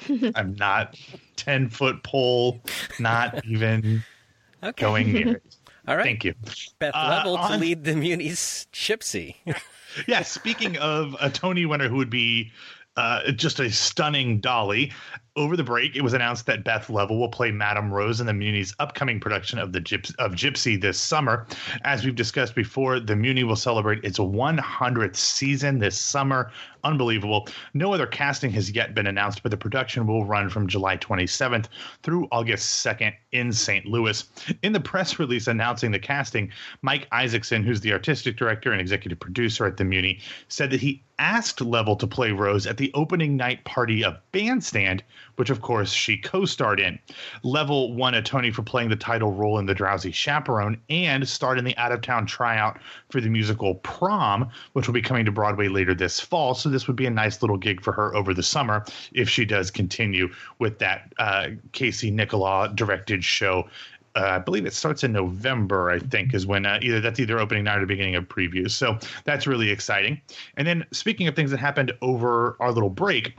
I'm 0.36 0.56
not 0.56 0.96
ten 1.36 1.70
foot 1.70 2.04
pole, 2.04 2.62
not 3.00 3.44
even 3.46 4.04
okay. 4.64 4.82
going 4.82 5.12
near 5.12 5.36
it. 5.38 5.56
All 5.90 5.98
right. 5.98 6.06
Thank 6.06 6.24
you. 6.24 6.36
Beth 6.78 6.94
uh, 6.94 7.24
on... 7.26 7.52
to 7.52 7.58
lead 7.58 7.84
the 7.84 7.96
Muny's 7.96 8.68
Gypsy. 8.72 9.36
yeah, 10.08 10.22
speaking 10.22 10.78
of 10.78 11.16
a 11.20 11.32
Tony 11.32 11.66
winner 11.66 11.90
who 11.90 11.96
would 11.96 12.12
be 12.12 12.52
uh, 12.96 13.32
just 13.32 13.60
a 13.60 13.72
stunning 13.72 14.40
dolly. 14.40 14.92
Over 15.36 15.56
the 15.56 15.64
break, 15.64 15.96
it 15.96 16.02
was 16.02 16.14
announced 16.14 16.48
that 16.48 16.64
Beth 16.64 16.90
Leavel 16.90 17.18
will 17.18 17.30
play 17.30 17.52
Madame 17.52 17.94
Rose 17.94 18.20
in 18.20 18.26
the 18.26 18.34
Muny's 18.34 18.74
upcoming 18.80 19.20
production 19.20 19.60
of 19.60 19.72
the 19.72 19.80
Gyps- 19.80 20.16
of 20.18 20.34
Gypsy 20.34 20.80
this 20.80 21.00
summer. 21.00 21.46
As 21.84 22.04
we've 22.04 22.16
discussed 22.16 22.56
before, 22.56 23.00
the 23.00 23.14
Muny 23.14 23.44
will 23.44 23.56
celebrate 23.56 24.04
its 24.04 24.20
100th 24.20 25.16
season 25.16 25.80
this 25.80 26.00
summer. 26.00 26.52
Unbelievable. 26.84 27.48
No 27.74 27.94
other 27.94 28.08
casting 28.08 28.52
has 28.52 28.72
yet 28.72 28.96
been 28.96 29.08
announced, 29.08 29.44
but 29.44 29.52
the 29.52 29.58
production 29.58 30.08
will 30.08 30.26
run 30.26 30.50
from 30.50 30.68
July 30.68 30.98
27th 30.98 31.68
through 32.04 32.28
August 32.32 32.86
2nd 32.86 33.14
in 33.32 33.52
St. 33.52 33.86
Louis. 33.86 34.24
In 34.64 34.74
the 34.74 34.80
press 34.80 35.20
release 35.20 35.48
announcing 35.48 35.92
the 35.92 36.00
casting, 36.00 36.52
Mike 36.82 37.08
Isaacson, 37.12 37.64
who's 37.64 37.82
the 37.82 37.94
artistic 37.94 38.38
director 38.38 38.72
and 38.72 38.82
executive 38.82 39.20
producer 39.20 39.66
at 39.66 39.78
the 39.78 39.84
Muni, 39.84 40.20
said 40.48 40.72
that 40.72 40.82
he 40.82 41.04
asked 41.20 41.60
Level 41.60 41.98
to 41.98 42.08
play 42.08 42.32
Rose 42.32 42.66
at 42.66 42.78
the 42.78 42.92
opening 42.94 43.36
night 43.36 43.64
party 43.66 44.04
of 44.04 44.18
Bandstand 44.32 45.04
which 45.40 45.50
of 45.50 45.62
course 45.62 45.94
she 45.94 46.18
co 46.18 46.44
starred 46.44 46.82
in. 46.82 47.00
Leavel 47.44 47.94
won 47.94 48.14
a 48.14 48.22
Tony 48.22 48.52
for 48.52 48.62
playing 48.62 48.90
the 48.90 48.96
title 48.98 49.32
role 49.32 49.58
in 49.58 49.66
The 49.66 49.74
Drowsy 49.74 50.12
Chaperone 50.12 50.78
and 50.90 51.26
starred 51.26 51.58
in 51.58 51.64
the 51.64 51.78
out 51.78 51.94
of 51.94 52.02
town 52.02 52.26
tryout 52.26 52.78
for 53.10 53.22
the 53.22 53.30
musical 53.30 53.76
Prom, 53.76 54.50
which 54.74 54.86
will 54.86 54.94
be 54.94 55.02
coming 55.02 55.24
to 55.24 55.32
Broadway 55.32 55.70
later 55.70 55.96
this 55.96 56.20
fall. 56.20 56.56
So 56.56 56.68
this 56.68 56.88
would 56.88 56.98
be 56.98 57.06
a 57.06 57.10
nice 57.10 57.42
little 57.42 57.56
gig 57.56 57.82
for 57.82 57.94
her 57.94 58.14
over 58.14 58.34
the 58.34 58.44
summer 58.44 58.84
if 59.14 59.30
she 59.30 59.46
does 59.46 59.72
continue 59.72 60.28
with 60.60 60.78
that 60.80 61.14
uh, 61.20 61.52
Casey 61.72 62.12
Nicholaw 62.12 62.76
directed 62.76 63.24
show 63.24 63.70
uh, 64.16 64.22
I 64.22 64.40
believe 64.40 64.66
it 64.66 64.74
starts 64.74 65.04
in 65.04 65.12
November. 65.12 65.92
I 65.92 66.00
think 66.00 66.34
is 66.34 66.46
when 66.46 66.66
uh, 66.66 66.80
either 66.82 67.00
that's 67.00 67.20
either 67.20 67.40
opening 67.40 67.64
night 67.64 67.78
or 67.78 67.82
the 67.82 67.86
beginning 67.86 68.16
of 68.16 68.28
previews. 68.28 68.72
So 68.72 68.98
that's 69.24 69.48
really 69.48 69.70
exciting. 69.70 70.20
And 70.58 70.68
then 70.68 70.86
speaking 70.92 71.28
of 71.28 71.36
things 71.36 71.52
that 71.52 71.60
happened 71.60 71.94
over 72.02 72.58
our 72.60 72.72
little 72.72 72.90
break, 72.90 73.34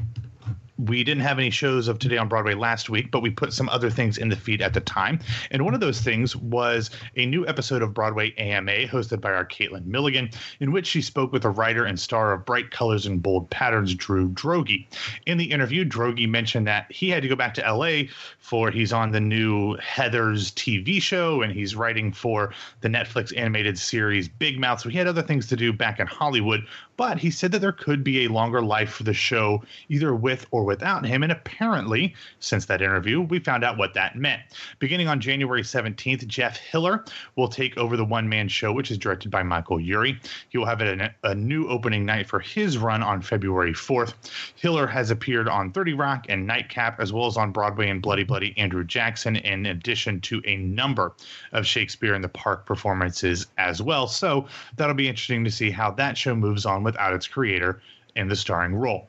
we 0.87 1.05
didn't 1.05 1.23
have 1.23 1.39
any 1.39 1.51
shows 1.51 1.89
of 1.89 1.99
Today 1.99 2.17
on 2.17 2.29
Broadway 2.29 2.55
last 2.55 2.89
week, 2.89 3.11
but 3.11 3.21
we 3.21 3.31
put 3.31 3.53
some 3.53 3.69
other 3.69 3.91
things 3.91 4.19
in 4.19 4.29
the 4.29 4.37
feed 4.37 4.63
at 4.63 4.73
the 4.73 4.81
time. 4.81 5.21
And 5.51 5.65
one 5.65 5.75
of 5.75 5.81
those 5.81 6.01
things 6.01 6.35
was 6.37 6.91
a 7.17 7.27
new 7.27 7.47
episode 7.47 7.83
of 7.83 7.93
Broadway 7.93 8.33
AMA 8.39 8.87
hosted 8.87 9.21
by 9.21 9.33
our 9.33 9.45
Caitlin 9.45 9.85
Milligan, 9.85 10.31
in 10.61 10.73
which 10.73 10.87
she 10.87 11.03
spoke 11.03 11.33
with 11.33 11.43
the 11.43 11.51
writer 11.51 11.85
and 11.85 11.99
star 11.99 12.33
of 12.33 12.47
Bright 12.47 12.71
Colors 12.71 13.07
and 13.07 13.23
Bold 13.23 13.51
Patterns, 13.51 13.95
Drew 13.95 14.31
Droege. 14.31 14.87
In 15.27 15.37
the 15.37 15.51
interview, 15.51 15.85
Droege 15.85 16.29
mentioned 16.29 16.67
that 16.67 16.91
he 16.91 17.11
had 17.11 17.23
to 17.23 17.29
go 17.29 17.37
back 17.37 17.55
to 17.55 17.73
LA 17.73 18.03
for 18.39 18.71
he's 18.71 18.93
on 18.93 19.13
the 19.13 19.21
new 19.21 19.77
Heathers 19.77 20.53
TV 20.53 21.01
show 21.03 21.43
and 21.43 21.53
he's 21.53 21.77
writing 21.77 22.13
for 22.13 22.55
the 22.81 22.89
Netflix 22.89 23.37
animated 23.37 23.79
series 23.79 24.29
Big 24.29 24.59
Mouth. 24.59 24.81
So 24.81 24.89
he 24.89 24.99
had 24.99 25.07
other 25.07 25.23
things 25.23 25.47
to 25.49 25.57
do 25.57 25.73
back 25.73 26.01
in 26.01 26.07
Hollywood, 26.07 26.67
but 27.01 27.17
he 27.17 27.31
said 27.31 27.51
that 27.51 27.61
there 27.61 27.73
could 27.73 28.05
be 28.05 28.27
a 28.27 28.31
longer 28.31 28.61
life 28.61 28.93
for 28.93 29.05
the 29.05 29.15
show, 29.15 29.63
either 29.89 30.15
with 30.15 30.47
or 30.51 30.65
without 30.65 31.07
him. 31.07 31.23
And 31.23 31.33
apparently, 31.33 32.15
since 32.41 32.67
that 32.67 32.83
interview, 32.83 33.23
we 33.23 33.39
found 33.39 33.65
out 33.65 33.79
what 33.79 33.95
that 33.95 34.17
meant. 34.17 34.43
Beginning 34.81 35.09
on 35.09 35.19
January 35.19 35.63
17th, 35.63 36.27
Jeff 36.27 36.59
Hiller 36.59 37.03
will 37.37 37.49
take 37.49 37.79
over 37.79 37.97
the 37.97 38.05
one 38.05 38.29
man 38.29 38.49
show, 38.49 38.71
which 38.71 38.91
is 38.91 38.99
directed 38.99 39.31
by 39.31 39.43
Michael 39.43 39.81
Urie. 39.81 40.21
He 40.51 40.59
will 40.59 40.67
have 40.67 40.83
a, 40.83 41.11
a 41.25 41.35
new 41.35 41.69
opening 41.69 42.05
night 42.05 42.29
for 42.29 42.39
his 42.39 42.77
run 42.77 43.03
on 43.03 43.23
February 43.23 43.73
4th. 43.73 44.13
Hiller 44.57 44.87
has 44.87 45.11
appeared 45.11 45.49
on 45.49 45.73
30 45.73 45.95
Rock 45.95 46.27
and 46.29 46.47
Nightcap, 46.47 47.01
as 47.01 47.15
well 47.15 47.25
as 47.25 47.39
on 47.39 47.51
Broadway 47.51 47.89
and 47.89 48.03
Bloody 48.03 48.25
Bloody 48.25 48.53
Andrew 48.59 48.85
Jackson, 48.85 49.37
in 49.37 49.65
addition 49.65 50.21
to 50.21 50.43
a 50.45 50.57
number 50.57 51.15
of 51.53 51.67
Shakespeare 51.67 52.15
in 52.15 52.21
the 52.21 52.29
Park 52.29 52.67
performances 52.67 53.47
as 53.57 53.81
well. 53.81 54.07
So 54.07 54.47
that'll 54.77 54.95
be 54.95 55.09
interesting 55.09 55.45
to 55.45 55.51
see 55.51 55.71
how 55.71 55.93
that 55.93 56.19
show 56.19 56.37
moves 56.37 56.67
on 56.67 56.90
without 56.91 57.13
its 57.13 57.29
creator 57.29 57.81
in 58.17 58.29
the 58.29 58.35
starring 58.35 58.75
role. 58.75 59.09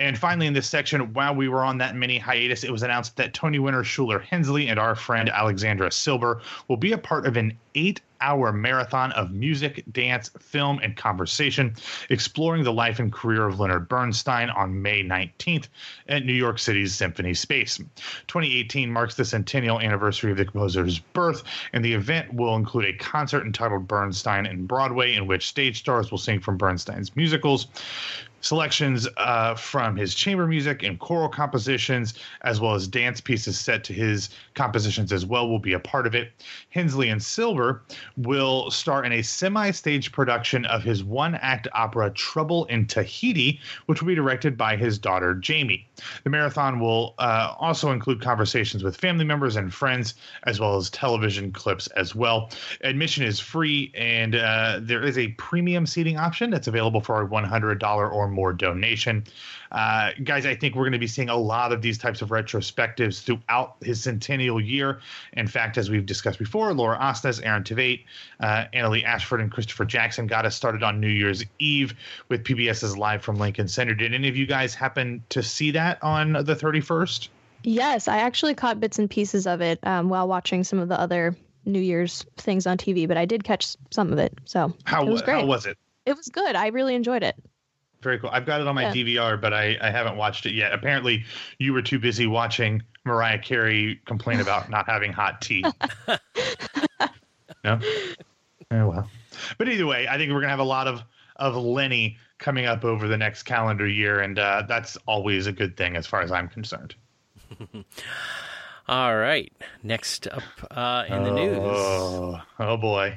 And 0.00 0.18
finally, 0.18 0.46
in 0.48 0.52
this 0.52 0.68
section, 0.68 1.12
while 1.12 1.34
we 1.34 1.48
were 1.48 1.62
on 1.62 1.78
that 1.78 1.94
mini 1.94 2.18
hiatus, 2.18 2.64
it 2.64 2.72
was 2.72 2.82
announced 2.82 3.16
that 3.16 3.34
Tony 3.34 3.60
winner 3.60 3.84
Shuler 3.84 4.20
Hensley 4.20 4.68
and 4.68 4.80
our 4.80 4.96
friend 4.96 5.28
Alexandra 5.28 5.92
Silber 5.92 6.40
will 6.66 6.76
be 6.76 6.92
a 6.92 6.98
part 6.98 7.26
of 7.26 7.36
an 7.36 7.56
eight 7.76 8.00
hour 8.20 8.52
marathon 8.52 9.12
of 9.12 9.32
music, 9.32 9.84
dance, 9.92 10.30
film, 10.38 10.78
and 10.82 10.96
conversation, 10.96 11.74
exploring 12.08 12.64
the 12.64 12.72
life 12.72 12.98
and 12.98 13.12
career 13.12 13.46
of 13.46 13.60
Leonard 13.60 13.88
Bernstein 13.88 14.50
on 14.50 14.80
May 14.80 15.02
19th 15.02 15.68
at 16.08 16.24
New 16.24 16.32
York 16.32 16.58
City's 16.58 16.94
Symphony 16.94 17.34
Space. 17.34 17.78
2018 18.26 18.90
marks 18.90 19.14
the 19.14 19.24
centennial 19.24 19.80
anniversary 19.80 20.30
of 20.30 20.38
the 20.38 20.44
composer's 20.44 20.98
birth, 20.98 21.42
and 21.72 21.84
the 21.84 21.92
event 21.92 22.32
will 22.34 22.56
include 22.56 22.84
a 22.84 22.92
concert 22.94 23.44
entitled 23.46 23.88
Bernstein 23.88 24.46
and 24.46 24.68
Broadway, 24.68 25.14
in 25.14 25.26
which 25.26 25.48
stage 25.48 25.78
stars 25.78 26.10
will 26.10 26.18
sing 26.18 26.40
from 26.40 26.56
Bernstein's 26.56 27.14
musicals 27.16 27.66
selections 28.40 29.06
uh, 29.16 29.54
from 29.54 29.96
his 29.96 30.14
chamber 30.14 30.46
music 30.46 30.82
and 30.82 30.98
choral 30.98 31.28
compositions, 31.28 32.14
as 32.42 32.60
well 32.60 32.74
as 32.74 32.86
dance 32.86 33.20
pieces 33.20 33.58
set 33.58 33.84
to 33.84 33.92
his 33.92 34.30
compositions 34.54 35.12
as 35.12 35.26
well, 35.26 35.48
will 35.48 35.58
be 35.58 35.72
a 35.72 35.78
part 35.78 36.06
of 36.06 36.14
it. 36.14 36.32
Hensley 36.70 37.08
and 37.08 37.22
Silber 37.22 37.82
will 38.16 38.70
star 38.70 39.04
in 39.04 39.12
a 39.12 39.22
semi 39.22 39.70
stage 39.70 40.12
production 40.12 40.64
of 40.66 40.82
his 40.82 41.04
one 41.04 41.34
act 41.36 41.68
opera 41.72 42.10
Trouble 42.10 42.64
in 42.66 42.86
Tahiti, 42.86 43.60
which 43.86 44.00
will 44.00 44.08
be 44.08 44.14
directed 44.14 44.56
by 44.56 44.76
his 44.76 44.98
daughter 44.98 45.34
Jamie. 45.34 45.86
The 46.24 46.30
marathon 46.30 46.80
will 46.80 47.14
uh, 47.18 47.54
also 47.58 47.90
include 47.90 48.20
conversations 48.20 48.82
with 48.82 48.96
family 48.96 49.24
members 49.24 49.56
and 49.56 49.72
friends, 49.72 50.14
as 50.44 50.60
well 50.60 50.76
as 50.76 50.90
television 50.90 51.52
clips 51.52 51.86
as 51.88 52.14
well. 52.14 52.50
Admission 52.82 53.24
is 53.24 53.38
free, 53.38 53.92
and 53.94 54.34
uh, 54.34 54.80
there 54.80 55.02
is 55.02 55.18
a 55.18 55.28
premium 55.32 55.86
seating 55.86 56.16
option 56.16 56.50
that's 56.50 56.68
available 56.68 57.00
for 57.00 57.22
a 57.22 57.28
$100 57.28 58.12
or 58.12 58.29
more 58.30 58.52
donation. 58.52 59.24
Uh, 59.72 60.10
guys, 60.24 60.46
I 60.46 60.54
think 60.54 60.74
we're 60.74 60.84
going 60.84 60.92
to 60.92 60.98
be 60.98 61.06
seeing 61.06 61.28
a 61.28 61.36
lot 61.36 61.72
of 61.72 61.82
these 61.82 61.98
types 61.98 62.22
of 62.22 62.30
retrospectives 62.30 63.22
throughout 63.22 63.76
his 63.82 64.02
centennial 64.02 64.60
year. 64.60 65.00
In 65.34 65.46
fact, 65.46 65.78
as 65.78 65.90
we've 65.90 66.06
discussed 66.06 66.38
before, 66.38 66.72
Laura 66.74 66.98
Osnes, 66.98 67.44
Aaron 67.44 67.62
Tveit, 67.62 68.04
uh, 68.40 68.64
Annaleigh 68.74 69.04
Ashford, 69.04 69.40
and 69.40 69.50
Christopher 69.50 69.84
Jackson 69.84 70.26
got 70.26 70.44
us 70.44 70.56
started 70.56 70.82
on 70.82 71.00
New 71.00 71.08
Year's 71.08 71.44
Eve 71.58 71.94
with 72.28 72.44
PBS's 72.44 72.96
Live 72.96 73.22
from 73.22 73.36
Lincoln 73.36 73.68
Center. 73.68 73.94
Did 73.94 74.14
any 74.14 74.28
of 74.28 74.36
you 74.36 74.46
guys 74.46 74.74
happen 74.74 75.22
to 75.28 75.42
see 75.42 75.70
that 75.72 76.02
on 76.02 76.32
the 76.32 76.56
31st? 76.56 77.28
Yes, 77.62 78.08
I 78.08 78.18
actually 78.18 78.54
caught 78.54 78.80
bits 78.80 78.98
and 78.98 79.08
pieces 79.08 79.46
of 79.46 79.60
it 79.60 79.78
um, 79.82 80.08
while 80.08 80.26
watching 80.26 80.64
some 80.64 80.78
of 80.78 80.88
the 80.88 80.98
other 80.98 81.36
New 81.64 81.80
Year's 81.80 82.24
things 82.36 82.66
on 82.66 82.78
TV, 82.78 83.06
but 83.06 83.16
I 83.16 83.26
did 83.26 83.44
catch 83.44 83.76
some 83.90 84.12
of 84.12 84.18
it. 84.18 84.32
So 84.44 84.74
how 84.84 85.06
it 85.06 85.10
was 85.10 85.22
great. 85.22 85.40
How 85.40 85.46
was 85.46 85.66
it? 85.66 85.76
It 86.06 86.16
was 86.16 86.28
good. 86.28 86.56
I 86.56 86.68
really 86.68 86.94
enjoyed 86.94 87.22
it. 87.22 87.36
Very 88.02 88.18
cool. 88.18 88.30
I've 88.32 88.46
got 88.46 88.60
it 88.60 88.66
on 88.66 88.74
my 88.74 88.92
yeah. 88.92 88.94
DVR, 88.94 89.40
but 89.40 89.52
I, 89.52 89.76
I 89.80 89.90
haven't 89.90 90.16
watched 90.16 90.46
it 90.46 90.54
yet. 90.54 90.72
Apparently, 90.72 91.24
you 91.58 91.72
were 91.72 91.82
too 91.82 91.98
busy 91.98 92.26
watching 92.26 92.82
Mariah 93.04 93.38
Carey 93.38 94.00
complain 94.06 94.40
about 94.40 94.70
not 94.70 94.86
having 94.86 95.12
hot 95.12 95.40
tea. 95.42 95.64
no? 97.64 97.78
Oh, 98.70 98.88
well. 98.88 99.10
But 99.58 99.68
either 99.68 99.86
way, 99.86 100.08
I 100.08 100.16
think 100.16 100.30
we're 100.30 100.40
going 100.40 100.44
to 100.44 100.50
have 100.50 100.60
a 100.60 100.64
lot 100.64 100.86
of, 100.86 101.02
of 101.36 101.56
Lenny 101.56 102.16
coming 102.38 102.64
up 102.64 102.84
over 102.84 103.06
the 103.06 103.18
next 103.18 103.42
calendar 103.42 103.86
year, 103.86 104.20
and 104.20 104.38
uh, 104.38 104.64
that's 104.66 104.96
always 105.06 105.46
a 105.46 105.52
good 105.52 105.76
thing 105.76 105.96
as 105.96 106.06
far 106.06 106.22
as 106.22 106.32
I'm 106.32 106.48
concerned. 106.48 106.94
All 108.88 109.16
right. 109.16 109.52
Next 109.82 110.26
up 110.26 110.42
uh, 110.70 111.04
in 111.06 111.22
the 111.22 111.30
oh, 111.30 111.34
news. 111.34 112.40
Oh, 112.58 112.76
boy. 112.76 113.16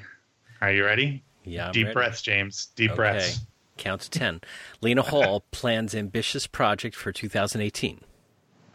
Are 0.61 0.71
you 0.71 0.85
ready? 0.85 1.23
Yeah. 1.45 1.67
I'm 1.67 1.71
Deep 1.71 1.85
ready. 1.85 1.93
breaths, 1.93 2.21
James. 2.21 2.67
Deep 2.75 2.91
Okay. 2.91 2.95
breaths. 2.97 3.39
Count 3.77 4.01
to 4.01 4.09
10. 4.09 4.41
Lena 4.81 5.01
Hall 5.01 5.45
plans 5.51 5.95
ambitious 5.95 6.47
project 6.47 6.95
for 6.95 7.11
2018. 7.11 8.01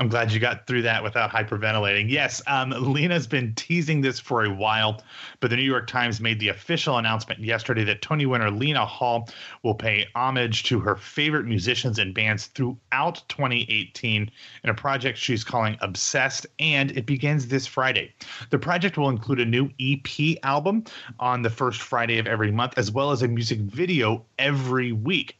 I'm 0.01 0.07
glad 0.09 0.31
you 0.31 0.39
got 0.39 0.65
through 0.69 0.83
that 0.83 1.03
without 1.03 1.31
hyperventilating. 1.31 2.09
Yes, 2.09 2.41
um, 2.47 2.71
Lena's 2.71 3.27
been 3.27 3.53
teasing 3.57 4.01
this 4.01 4.21
for 4.21 4.45
a 4.45 4.55
while, 4.55 5.03
but 5.41 5.51
the 5.51 5.57
New 5.57 5.63
York 5.63 5.89
Times 5.89 6.21
made 6.21 6.39
the 6.39 6.51
official 6.51 6.99
announcement 6.99 7.41
yesterday 7.41 7.83
that 7.83 8.01
Tony 8.01 8.25
winner 8.25 8.49
Lena 8.49 8.87
Hall 8.87 9.29
will 9.65 9.75
pay 9.75 10.07
homage 10.15 10.63
to 10.65 10.79
her 10.79 10.95
favorite 10.95 11.47
musicians 11.47 11.99
and 11.99 12.15
bands 12.15 12.47
throughout 12.47 13.23
2018 13.29 14.31
in 14.63 14.71
a 14.71 14.75
project 14.75 15.19
she's 15.19 15.43
calling 15.43 15.77
Obsessed, 15.81 16.47
and 16.61 16.93
it 16.93 17.05
begins 17.05 17.49
this 17.49 17.67
Friday. 17.67 18.15
The 18.51 18.59
project 18.59 18.99
will 18.99 19.09
include 19.09 19.41
a 19.41 19.45
new 19.45 19.69
EP 19.81 20.39
album 20.45 20.85
on 21.19 21.43
the 21.43 21.51
first 21.51 21.83
Friday 21.83 22.19
of 22.19 22.29
every 22.29 22.53
month, 22.53 22.75
as 22.77 22.93
well 22.93 23.11
as 23.11 23.23
a 23.23 23.29
music 23.29 23.59
video 23.59 24.25
every 24.39 24.93
week. 24.93 25.35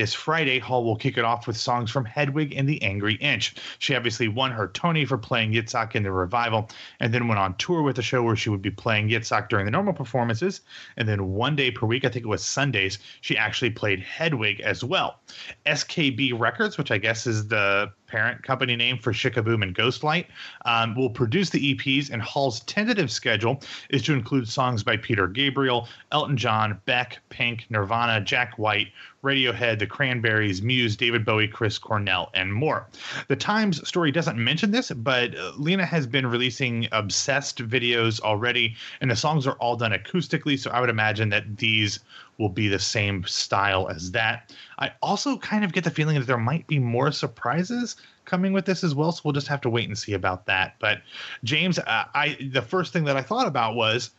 This 0.00 0.14
Friday, 0.14 0.58
Hall 0.58 0.82
will 0.82 0.96
kick 0.96 1.18
it 1.18 1.26
off 1.26 1.46
with 1.46 1.58
songs 1.58 1.90
from 1.90 2.06
Hedwig 2.06 2.54
and 2.56 2.66
the 2.66 2.82
Angry 2.82 3.16
Inch. 3.16 3.54
She 3.80 3.94
obviously 3.94 4.28
won 4.28 4.50
her 4.50 4.68
Tony 4.68 5.04
for 5.04 5.18
playing 5.18 5.52
Yitzhak 5.52 5.94
in 5.94 6.04
the 6.04 6.10
revival, 6.10 6.70
and 7.00 7.12
then 7.12 7.28
went 7.28 7.38
on 7.38 7.54
tour 7.58 7.82
with 7.82 7.96
the 7.96 8.02
show 8.02 8.22
where 8.22 8.34
she 8.34 8.48
would 8.48 8.62
be 8.62 8.70
playing 8.70 9.10
Yitzhak 9.10 9.50
during 9.50 9.66
the 9.66 9.70
normal 9.70 9.92
performances. 9.92 10.62
And 10.96 11.06
then 11.06 11.34
one 11.34 11.54
day 11.54 11.70
per 11.70 11.84
week, 11.84 12.06
I 12.06 12.08
think 12.08 12.24
it 12.24 12.30
was 12.30 12.42
Sundays, 12.42 12.98
she 13.20 13.36
actually 13.36 13.72
played 13.72 14.00
Hedwig 14.00 14.60
as 14.60 14.82
well. 14.82 15.20
SKB 15.66 16.40
Records, 16.40 16.78
which 16.78 16.90
I 16.90 16.96
guess 16.96 17.26
is 17.26 17.48
the 17.48 17.92
parent 18.10 18.42
company 18.42 18.76
name 18.76 18.98
for 18.98 19.12
Sh-K-Boom 19.12 19.62
and 19.62 19.74
Ghostlight, 19.74 20.26
um, 20.64 20.94
will 20.94 21.10
produce 21.10 21.50
the 21.50 21.74
EPs, 21.74 22.10
and 22.10 22.20
Hall's 22.20 22.60
tentative 22.60 23.10
schedule 23.10 23.62
is 23.90 24.02
to 24.02 24.12
include 24.12 24.48
songs 24.48 24.82
by 24.82 24.96
Peter 24.96 25.26
Gabriel, 25.26 25.88
Elton 26.12 26.36
John, 26.36 26.80
Beck, 26.86 27.20
Pink, 27.28 27.66
Nirvana, 27.70 28.20
Jack 28.20 28.58
White, 28.58 28.88
Radiohead, 29.22 29.78
The 29.78 29.86
Cranberries, 29.86 30.62
Muse, 30.62 30.96
David 30.96 31.24
Bowie, 31.24 31.46
Chris 31.46 31.78
Cornell, 31.78 32.30
and 32.34 32.52
more. 32.52 32.86
The 33.28 33.36
Times 33.36 33.86
story 33.86 34.10
doesn't 34.10 34.42
mention 34.42 34.70
this, 34.70 34.90
but 34.90 35.36
uh, 35.36 35.52
Lena 35.56 35.84
has 35.84 36.06
been 36.06 36.26
releasing 36.26 36.88
obsessed 36.92 37.58
videos 37.58 38.20
already, 38.20 38.76
and 39.00 39.10
the 39.10 39.16
songs 39.16 39.46
are 39.46 39.54
all 39.54 39.76
done 39.76 39.92
acoustically, 39.92 40.58
so 40.58 40.70
I 40.70 40.80
would 40.80 40.90
imagine 40.90 41.28
that 41.30 41.58
these 41.58 42.00
will 42.40 42.48
be 42.48 42.68
the 42.68 42.78
same 42.78 43.24
style 43.24 43.88
as 43.88 44.10
that. 44.12 44.52
I 44.78 44.92
also 45.02 45.36
kind 45.36 45.64
of 45.64 45.72
get 45.72 45.84
the 45.84 45.90
feeling 45.90 46.18
that 46.18 46.26
there 46.26 46.38
might 46.38 46.66
be 46.66 46.78
more 46.78 47.12
surprises 47.12 47.96
coming 48.24 48.52
with 48.52 48.64
this 48.64 48.82
as 48.82 48.94
well, 48.94 49.12
so 49.12 49.22
we'll 49.24 49.32
just 49.32 49.46
have 49.48 49.60
to 49.60 49.70
wait 49.70 49.86
and 49.86 49.96
see 49.96 50.14
about 50.14 50.46
that. 50.46 50.74
But 50.80 51.02
James, 51.44 51.78
uh, 51.78 52.04
I 52.14 52.36
the 52.52 52.62
first 52.62 52.92
thing 52.92 53.04
that 53.04 53.16
I 53.16 53.22
thought 53.22 53.46
about 53.46 53.76
was 53.76 54.10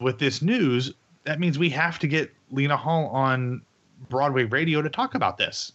with 0.00 0.18
this 0.18 0.42
news, 0.42 0.92
that 1.24 1.38
means 1.38 1.58
we 1.58 1.70
have 1.70 1.98
to 2.00 2.08
get 2.08 2.32
Lena 2.50 2.76
Hall 2.76 3.06
on 3.08 3.62
Broadway 4.08 4.44
radio 4.44 4.82
to 4.82 4.88
talk 4.88 5.14
about 5.14 5.38
this. 5.38 5.72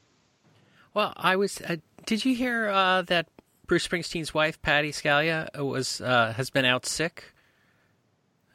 Well, 0.94 1.14
I 1.16 1.36
was. 1.36 1.62
Uh, 1.62 1.78
did 2.06 2.26
you 2.26 2.36
hear 2.36 2.70
uh, 2.70 3.04
that 3.04 3.28
Bruce 3.68 3.88
Springsteen's 3.88 4.34
wife, 4.34 4.62
Patti 4.62 4.92
Scialfa, 4.92 5.66
was 5.66 6.02
uh, 6.02 6.34
has 6.36 6.50
been 6.50 6.66
out 6.66 6.86
sick. 6.86 7.34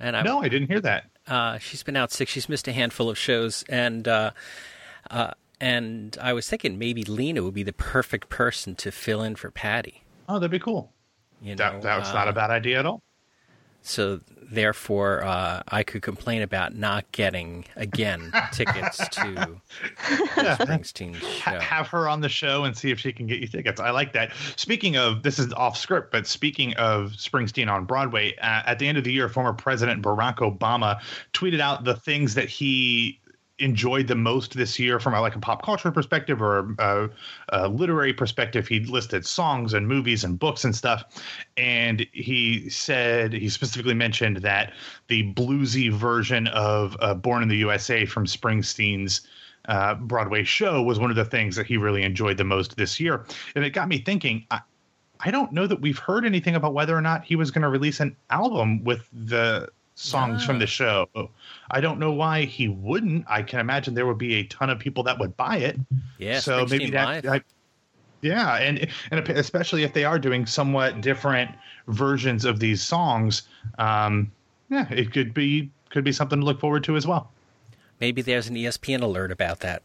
And 0.00 0.16
I, 0.16 0.22
no, 0.22 0.40
I 0.40 0.48
didn't 0.48 0.68
hear 0.68 0.80
that. 0.80 1.06
Uh, 1.28 1.58
she's 1.58 1.82
been 1.82 1.96
out 1.96 2.10
sick. 2.10 2.28
She's 2.28 2.48
missed 2.48 2.66
a 2.68 2.72
handful 2.72 3.10
of 3.10 3.18
shows, 3.18 3.64
and 3.68 4.08
uh, 4.08 4.30
uh, 5.10 5.32
and 5.60 6.16
I 6.20 6.32
was 6.32 6.48
thinking 6.48 6.78
maybe 6.78 7.04
Lena 7.04 7.42
would 7.42 7.54
be 7.54 7.62
the 7.62 7.72
perfect 7.72 8.28
person 8.28 8.74
to 8.76 8.90
fill 8.90 9.22
in 9.22 9.36
for 9.36 9.50
Patti. 9.50 10.04
Oh, 10.28 10.38
that'd 10.38 10.50
be 10.50 10.58
cool. 10.58 10.92
You 11.40 11.50
know, 11.50 11.56
that, 11.56 11.82
that's 11.82 12.12
not 12.12 12.26
a 12.26 12.30
uh, 12.30 12.34
bad 12.34 12.50
idea 12.50 12.78
at 12.80 12.86
all. 12.86 13.00
So 13.82 14.20
therefore, 14.50 15.24
uh, 15.24 15.62
I 15.68 15.82
could 15.82 16.02
complain 16.02 16.42
about 16.42 16.74
not 16.74 17.10
getting 17.12 17.64
again 17.76 18.32
tickets 18.52 18.96
to 19.08 19.60
yeah. 20.36 20.56
Springsteen's 20.56 21.26
show. 21.26 21.58
Have 21.58 21.88
her 21.88 22.08
on 22.08 22.20
the 22.20 22.28
show 22.28 22.64
and 22.64 22.76
see 22.76 22.90
if 22.90 22.98
she 22.98 23.12
can 23.12 23.26
get 23.26 23.40
you 23.40 23.46
tickets. 23.46 23.80
I 23.80 23.90
like 23.90 24.12
that. 24.14 24.32
Speaking 24.56 24.96
of, 24.96 25.22
this 25.22 25.38
is 25.38 25.52
off 25.52 25.76
script, 25.76 26.12
but 26.12 26.26
speaking 26.26 26.74
of 26.74 27.12
Springsteen 27.12 27.70
on 27.70 27.84
Broadway, 27.84 28.36
uh, 28.38 28.62
at 28.66 28.78
the 28.78 28.88
end 28.88 28.98
of 28.98 29.04
the 29.04 29.12
year, 29.12 29.28
former 29.28 29.52
President 29.52 30.02
Barack 30.02 30.36
Obama 30.36 31.00
tweeted 31.32 31.60
out 31.60 31.84
the 31.84 31.96
things 31.96 32.34
that 32.34 32.48
he 32.48 33.20
enjoyed 33.58 34.06
the 34.06 34.14
most 34.14 34.54
this 34.54 34.78
year 34.78 35.00
from 35.00 35.14
a, 35.14 35.20
like 35.20 35.34
a 35.34 35.38
pop 35.38 35.62
culture 35.62 35.90
perspective 35.90 36.40
or 36.40 36.74
a, 36.78 37.10
a, 37.50 37.68
literary 37.68 38.12
perspective 38.12 38.68
he 38.68 38.80
listed 38.80 39.26
songs 39.26 39.74
and 39.74 39.88
movies 39.88 40.24
and 40.24 40.38
books 40.38 40.64
and 40.64 40.74
stuff. 40.74 41.04
And 41.56 42.06
he 42.12 42.68
said 42.70 43.32
he 43.32 43.48
specifically 43.48 43.94
mentioned 43.94 44.38
that 44.38 44.72
the 45.08 45.32
bluesy 45.34 45.90
version 45.92 46.46
of 46.48 46.96
uh, 47.00 47.14
born 47.14 47.42
in 47.42 47.48
the 47.48 47.56
usa 47.56 48.06
from 48.06 48.26
springsteen's 48.26 49.22
uh, 49.68 49.94
broadway 49.94 50.44
show 50.44 50.82
was 50.82 50.98
one 50.98 51.10
of 51.10 51.16
the 51.16 51.24
things 51.24 51.56
that 51.56 51.66
he 51.66 51.76
really 51.76 52.02
enjoyed 52.02 52.36
the 52.36 52.44
most 52.44 52.76
this 52.76 52.98
year. 52.98 53.24
And 53.54 53.64
it 53.64 53.70
got 53.70 53.88
me 53.88 53.98
thinking 53.98 54.46
I, 54.50 54.60
I 55.20 55.30
don't 55.30 55.52
know 55.52 55.66
that 55.66 55.80
we've 55.80 55.98
heard 55.98 56.24
anything 56.24 56.54
about 56.54 56.74
whether 56.74 56.96
or 56.96 57.00
not 57.00 57.24
he 57.24 57.36
was 57.36 57.50
going 57.50 57.62
to 57.62 57.68
release 57.68 58.00
an 58.00 58.16
album 58.30 58.84
with 58.84 59.08
the 59.12 59.68
songs 59.98 60.44
from 60.44 60.58
the 60.58 60.66
show. 60.66 61.08
I 61.70 61.80
don't 61.80 61.98
know 61.98 62.12
why 62.12 62.44
he 62.44 62.68
wouldn't. 62.68 63.24
I 63.28 63.42
can 63.42 63.60
imagine 63.60 63.94
there 63.94 64.06
would 64.06 64.18
be 64.18 64.36
a 64.36 64.44
ton 64.44 64.70
of 64.70 64.78
people 64.78 65.02
that 65.04 65.18
would 65.18 65.36
buy 65.36 65.58
it. 65.58 65.78
Yeah, 66.18 66.40
so 66.40 66.64
maybe 66.66 66.90
that. 66.90 67.26
I, 67.26 67.42
yeah, 68.20 68.56
and 68.56 68.88
and 69.10 69.28
especially 69.28 69.82
if 69.82 69.92
they 69.92 70.04
are 70.04 70.18
doing 70.18 70.46
somewhat 70.46 71.00
different 71.00 71.50
versions 71.86 72.44
of 72.44 72.60
these 72.60 72.82
songs, 72.82 73.42
um, 73.78 74.32
yeah, 74.70 74.86
it 74.90 75.12
could 75.12 75.34
be 75.34 75.70
could 75.90 76.04
be 76.04 76.12
something 76.12 76.40
to 76.40 76.44
look 76.44 76.60
forward 76.60 76.84
to 76.84 76.96
as 76.96 77.06
well. 77.06 77.30
Maybe 78.00 78.22
there's 78.22 78.48
an 78.48 78.54
ESPN 78.54 79.02
alert 79.02 79.32
about 79.32 79.60
that. 79.60 79.82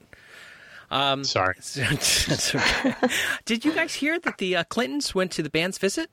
Um, 0.92 1.24
Sorry. 1.24 1.56
Did 3.46 3.66
you 3.66 3.74
guys 3.74 3.96
hear 3.96 4.20
that 4.20 4.38
the 4.38 4.58
uh, 4.58 4.64
Clintons 4.66 5.16
went 5.16 5.32
to 5.32 5.42
the 5.42 5.50
band's 5.50 5.80
visit? 5.80 6.12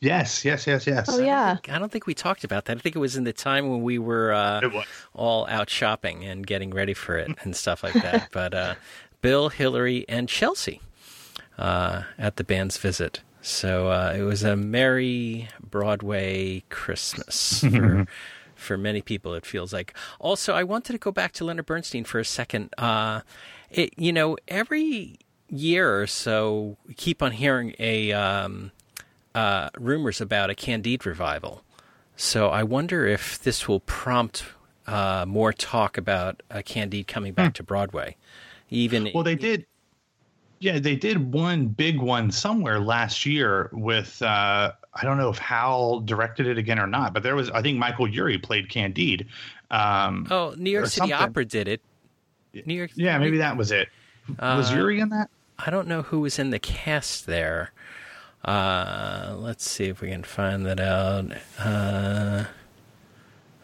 Yes, 0.00 0.44
yes, 0.44 0.66
yes, 0.66 0.86
yes. 0.86 1.06
Oh 1.08 1.18
yeah. 1.18 1.42
I 1.42 1.46
don't, 1.46 1.56
think, 1.56 1.70
I 1.70 1.78
don't 1.78 1.92
think 1.92 2.06
we 2.06 2.14
talked 2.14 2.44
about 2.44 2.66
that. 2.66 2.76
I 2.76 2.80
think 2.80 2.96
it 2.96 2.98
was 2.98 3.16
in 3.16 3.24
the 3.24 3.32
time 3.32 3.68
when 3.70 3.82
we 3.82 3.98
were 3.98 4.32
uh, 4.32 4.82
all 5.14 5.46
out 5.48 5.70
shopping 5.70 6.24
and 6.24 6.46
getting 6.46 6.70
ready 6.70 6.94
for 6.94 7.16
it 7.16 7.30
and 7.42 7.54
stuff 7.56 7.82
like 7.82 7.94
that. 7.94 8.28
but 8.32 8.54
uh, 8.54 8.74
Bill, 9.22 9.48
Hillary, 9.48 10.04
and 10.08 10.28
Chelsea 10.28 10.80
uh, 11.58 12.02
at 12.18 12.36
the 12.36 12.44
band's 12.44 12.78
visit. 12.78 13.20
So 13.40 13.88
uh, 13.90 14.12
it 14.16 14.22
was 14.22 14.42
a 14.42 14.56
merry 14.56 15.48
Broadway 15.60 16.64
Christmas 16.68 17.60
for, 17.70 18.06
for 18.56 18.76
many 18.76 19.02
people. 19.02 19.34
It 19.34 19.46
feels 19.46 19.72
like. 19.72 19.94
Also, 20.18 20.52
I 20.52 20.64
wanted 20.64 20.92
to 20.92 20.98
go 20.98 21.12
back 21.12 21.32
to 21.34 21.44
Leonard 21.44 21.66
Bernstein 21.66 22.04
for 22.04 22.18
a 22.18 22.24
second. 22.24 22.74
Uh, 22.76 23.20
it, 23.70 23.94
you 23.96 24.12
know, 24.12 24.36
every 24.48 25.18
year 25.48 26.00
or 26.00 26.06
so, 26.08 26.76
we 26.86 26.94
keep 26.94 27.22
on 27.22 27.32
hearing 27.32 27.74
a. 27.78 28.12
Um, 28.12 28.72
uh, 29.36 29.68
rumors 29.78 30.20
about 30.20 30.48
a 30.48 30.54
Candide 30.54 31.04
revival. 31.04 31.62
So 32.16 32.48
I 32.48 32.62
wonder 32.62 33.06
if 33.06 33.38
this 33.42 33.68
will 33.68 33.80
prompt 33.80 34.44
uh, 34.86 35.26
more 35.28 35.52
talk 35.52 35.98
about 35.98 36.42
a 36.50 36.62
Candide 36.62 37.06
coming 37.06 37.34
back 37.34 37.48
hmm. 37.48 37.52
to 37.52 37.62
Broadway. 37.62 38.16
Even 38.70 39.10
well, 39.14 39.22
they 39.22 39.36
did. 39.36 39.66
Yeah, 40.58 40.78
they 40.78 40.96
did 40.96 41.34
one 41.34 41.66
big 41.66 42.00
one 42.00 42.30
somewhere 42.30 42.80
last 42.80 43.26
year 43.26 43.68
with 43.72 44.20
uh, 44.22 44.72
I 44.94 45.04
don't 45.04 45.18
know 45.18 45.28
if 45.28 45.36
Hal 45.38 46.00
directed 46.00 46.46
it 46.46 46.56
again 46.56 46.78
or 46.78 46.86
not, 46.86 47.12
but 47.12 47.22
there 47.22 47.36
was 47.36 47.50
I 47.50 47.60
think 47.60 47.78
Michael 47.78 48.08
Urie 48.08 48.38
played 48.38 48.70
Candide. 48.70 49.26
Um, 49.70 50.26
oh, 50.30 50.54
New 50.56 50.70
York 50.70 50.86
City 50.86 51.10
something. 51.10 51.14
Opera 51.14 51.44
did 51.44 51.68
it. 51.68 51.82
New 52.64 52.74
York. 52.74 52.92
Yeah, 52.94 53.18
maybe 53.18 53.36
that 53.36 53.58
was 53.58 53.70
it. 53.70 53.88
Was 54.40 54.72
uh, 54.72 54.76
Urie 54.76 55.00
in 55.00 55.10
that? 55.10 55.28
I 55.58 55.70
don't 55.70 55.88
know 55.88 56.02
who 56.02 56.20
was 56.20 56.38
in 56.38 56.50
the 56.50 56.58
cast 56.58 57.26
there. 57.26 57.72
Uh, 58.46 59.34
let's 59.38 59.68
see 59.68 59.86
if 59.86 60.00
we 60.00 60.08
can 60.08 60.22
find 60.22 60.64
that 60.64 60.78
out. 60.78 61.32
Uh, 61.58 62.44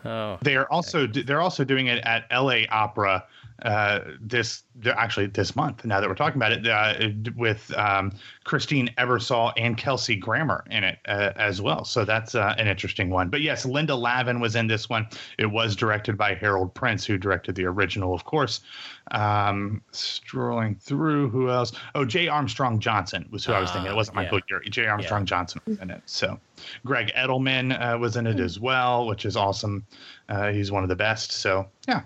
oh, 0.05 0.39
they 0.43 0.57
are 0.57 0.67
also 0.71 1.07
they're 1.07 1.41
also 1.41 1.63
doing 1.65 1.87
it 1.87 2.03
at 2.05 2.25
L.A. 2.31 2.67
Opera 2.67 3.25
uh, 3.63 4.01
this 4.21 4.65
actually 4.97 5.27
this 5.27 5.55
month. 5.55 5.85
Now 5.85 6.01
that 6.01 6.09
we're 6.09 6.17
talking 6.17 6.37
about 6.37 6.53
it, 6.53 6.67
uh, 6.67 7.11
with 7.37 7.73
um, 7.77 8.13
Christine 8.45 8.91
Ebersole 8.99 9.53
and 9.57 9.77
Kelsey 9.77 10.17
Grammer 10.17 10.65
in 10.71 10.85
it 10.85 10.99
uh, 11.07 11.33
as 11.37 11.63
well. 11.63 11.85
So 11.85 12.05
that's 12.05 12.35
uh, 12.35 12.55
an 12.59 12.67
interesting 12.67 13.11
one. 13.11 13.29
But 13.29 13.41
yes, 13.41 13.65
Linda 13.65 13.95
Lavin 13.95 14.41
was 14.41 14.57
in 14.57 14.67
this 14.67 14.89
one. 14.89 15.07
It 15.39 15.47
was 15.47 15.77
directed 15.77 16.19
by 16.19 16.35
Harold 16.35 16.75
Prince, 16.75 17.05
who 17.05 17.19
directed 17.19 17.55
the 17.55 17.65
original, 17.67 18.15
of 18.15 18.25
course. 18.25 18.61
Um, 19.11 19.83
strolling 19.91 20.77
through, 20.77 21.29
who 21.31 21.51
else? 21.51 21.73
Oh, 21.95 22.05
J. 22.05 22.29
Armstrong 22.29 22.79
Johnson 22.79 23.29
was 23.31 23.45
who 23.45 23.53
I 23.53 23.61
was 23.61 23.71
thinking. 23.71 23.91
It 23.91 23.97
wasn't 23.97 24.17
Michael 24.17 24.41
yeah. 24.49 24.59
J. 24.71 24.87
Armstrong 24.87 25.23
yeah. 25.23 25.27
Johnson 25.27 25.61
was 25.67 25.79
in 25.79 25.91
it. 25.91 26.03
So 26.07 26.39
Gregg 26.87 27.13
Edelman 27.17 27.73
uh, 27.73 27.99
was 27.99 28.17
in 28.17 28.27
it 28.27 28.41
as 28.41 28.61
well, 28.61 29.07
which 29.07 29.27
is 29.27 29.37
awesome. 29.37 29.85
Uh, 30.29 30.53
he's 30.53 30.71
one 30.73 30.83
of 30.83 30.89
the 30.89 30.97
best. 30.97 31.33
So 31.33 31.67
yeah, 31.89 32.03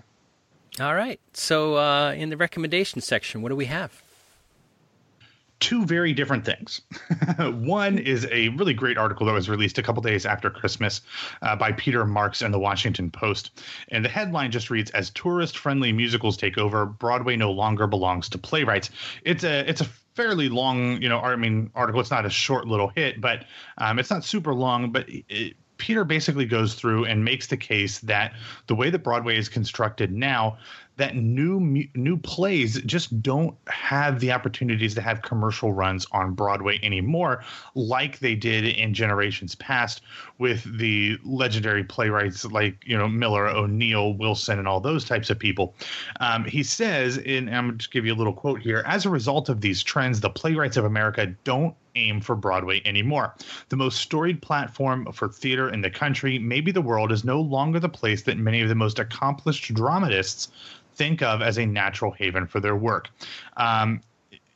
all 0.79 0.93
right. 0.93 1.19
So, 1.33 1.77
uh, 1.77 2.11
in 2.11 2.29
the 2.29 2.37
recommendation 2.37 3.01
section, 3.01 3.41
what 3.41 3.49
do 3.49 3.55
we 3.55 3.65
have? 3.65 4.03
Two 5.59 5.85
very 5.85 6.13
different 6.13 6.45
things. 6.45 6.81
One 7.39 7.97
is 7.97 8.27
a 8.31 8.49
really 8.49 8.73
great 8.73 8.97
article 8.97 9.25
that 9.25 9.33
was 9.33 9.49
released 9.49 9.77
a 9.77 9.83
couple 9.83 10.01
days 10.01 10.25
after 10.25 10.49
Christmas 10.49 11.01
uh, 11.41 11.55
by 11.55 11.71
Peter 11.71 12.05
Marks 12.05 12.41
in 12.41 12.51
the 12.51 12.59
Washington 12.59 13.09
Post. 13.09 13.61
And 13.89 14.05
the 14.05 14.09
headline 14.09 14.51
just 14.51 14.69
reads 14.69 14.91
As 14.91 15.09
tourist 15.09 15.57
friendly 15.57 15.91
musicals 15.91 16.37
take 16.37 16.57
over, 16.57 16.85
Broadway 16.85 17.35
no 17.35 17.51
longer 17.51 17.87
belongs 17.87 18.29
to 18.29 18.37
playwrights. 18.37 18.89
It's 19.23 19.43
a, 19.43 19.67
it's 19.67 19.81
a 19.81 19.85
fairly 20.17 20.49
long, 20.49 21.01
you 21.01 21.09
know, 21.09 21.19
I 21.19 21.35
mean, 21.35 21.71
article. 21.75 22.01
It's 22.01 22.11
not 22.11 22.25
a 22.25 22.29
short 22.29 22.67
little 22.67 22.89
hit, 22.89 23.21
but 23.21 23.45
um, 23.77 23.99
it's 23.99 24.09
not 24.09 24.23
super 24.23 24.53
long, 24.53 24.91
but 24.91 25.05
it, 25.07 25.55
Peter 25.77 26.03
basically 26.03 26.45
goes 26.45 26.73
through 26.73 27.05
and 27.05 27.23
makes 27.23 27.47
the 27.47 27.57
case 27.57 27.99
that 27.99 28.33
the 28.67 28.75
way 28.75 28.89
that 28.89 28.99
Broadway 28.99 29.37
is 29.37 29.47
constructed 29.49 30.11
now, 30.11 30.57
that 30.97 31.15
new 31.15 31.59
new 31.95 32.17
plays 32.17 32.81
just 32.81 33.21
don't 33.21 33.55
have 33.67 34.19
the 34.19 34.31
opportunities 34.31 34.93
to 34.95 35.01
have 35.01 35.21
commercial 35.21 35.71
runs 35.71 36.05
on 36.11 36.33
Broadway 36.33 36.79
anymore, 36.83 37.43
like 37.75 38.19
they 38.19 38.35
did 38.35 38.65
in 38.65 38.93
generations 38.93 39.55
past 39.55 40.01
with 40.39 40.63
the 40.77 41.17
legendary 41.23 41.83
playwrights 41.83 42.45
like 42.45 42.83
you 42.85 42.97
know 42.97 43.07
Miller, 43.07 43.47
O'Neill, 43.47 44.13
Wilson, 44.13 44.59
and 44.59 44.67
all 44.67 44.79
those 44.79 45.05
types 45.05 45.29
of 45.29 45.39
people. 45.39 45.75
Um, 46.19 46.45
he 46.45 46.63
says, 46.63 47.17
and 47.19 47.49
I'm 47.49 47.67
going 47.67 47.77
to 47.77 47.89
give 47.89 48.05
you 48.05 48.13
a 48.13 48.15
little 48.15 48.33
quote 48.33 48.59
here. 48.59 48.83
As 48.85 49.05
a 49.05 49.09
result 49.09 49.49
of 49.49 49.61
these 49.61 49.83
trends, 49.83 50.19
the 50.19 50.29
playwrights 50.29 50.77
of 50.77 50.85
America 50.85 51.27
don't 51.43 51.75
aim 51.95 52.21
for 52.21 52.35
Broadway 52.35 52.81
anymore. 52.85 53.35
The 53.69 53.75
most 53.75 53.99
storied 53.99 54.41
platform 54.41 55.11
for 55.11 55.29
theater 55.29 55.69
in 55.69 55.81
the 55.81 55.89
country, 55.89 56.37
maybe 56.39 56.71
the 56.71 56.81
world, 56.81 57.11
is 57.11 57.23
no 57.23 57.41
longer 57.41 57.79
the 57.79 57.89
place 57.89 58.23
that 58.23 58.37
many 58.37 58.61
of 58.61 58.69
the 58.69 58.75
most 58.75 58.99
accomplished 58.99 59.73
dramatists 59.73 60.49
think 60.97 61.21
of 61.21 61.41
as 61.41 61.57
a 61.57 61.65
natural 61.65 62.11
haven 62.11 62.47
for 62.47 62.59
their 62.59 62.75
work. 62.75 63.09
Um, 63.55 64.01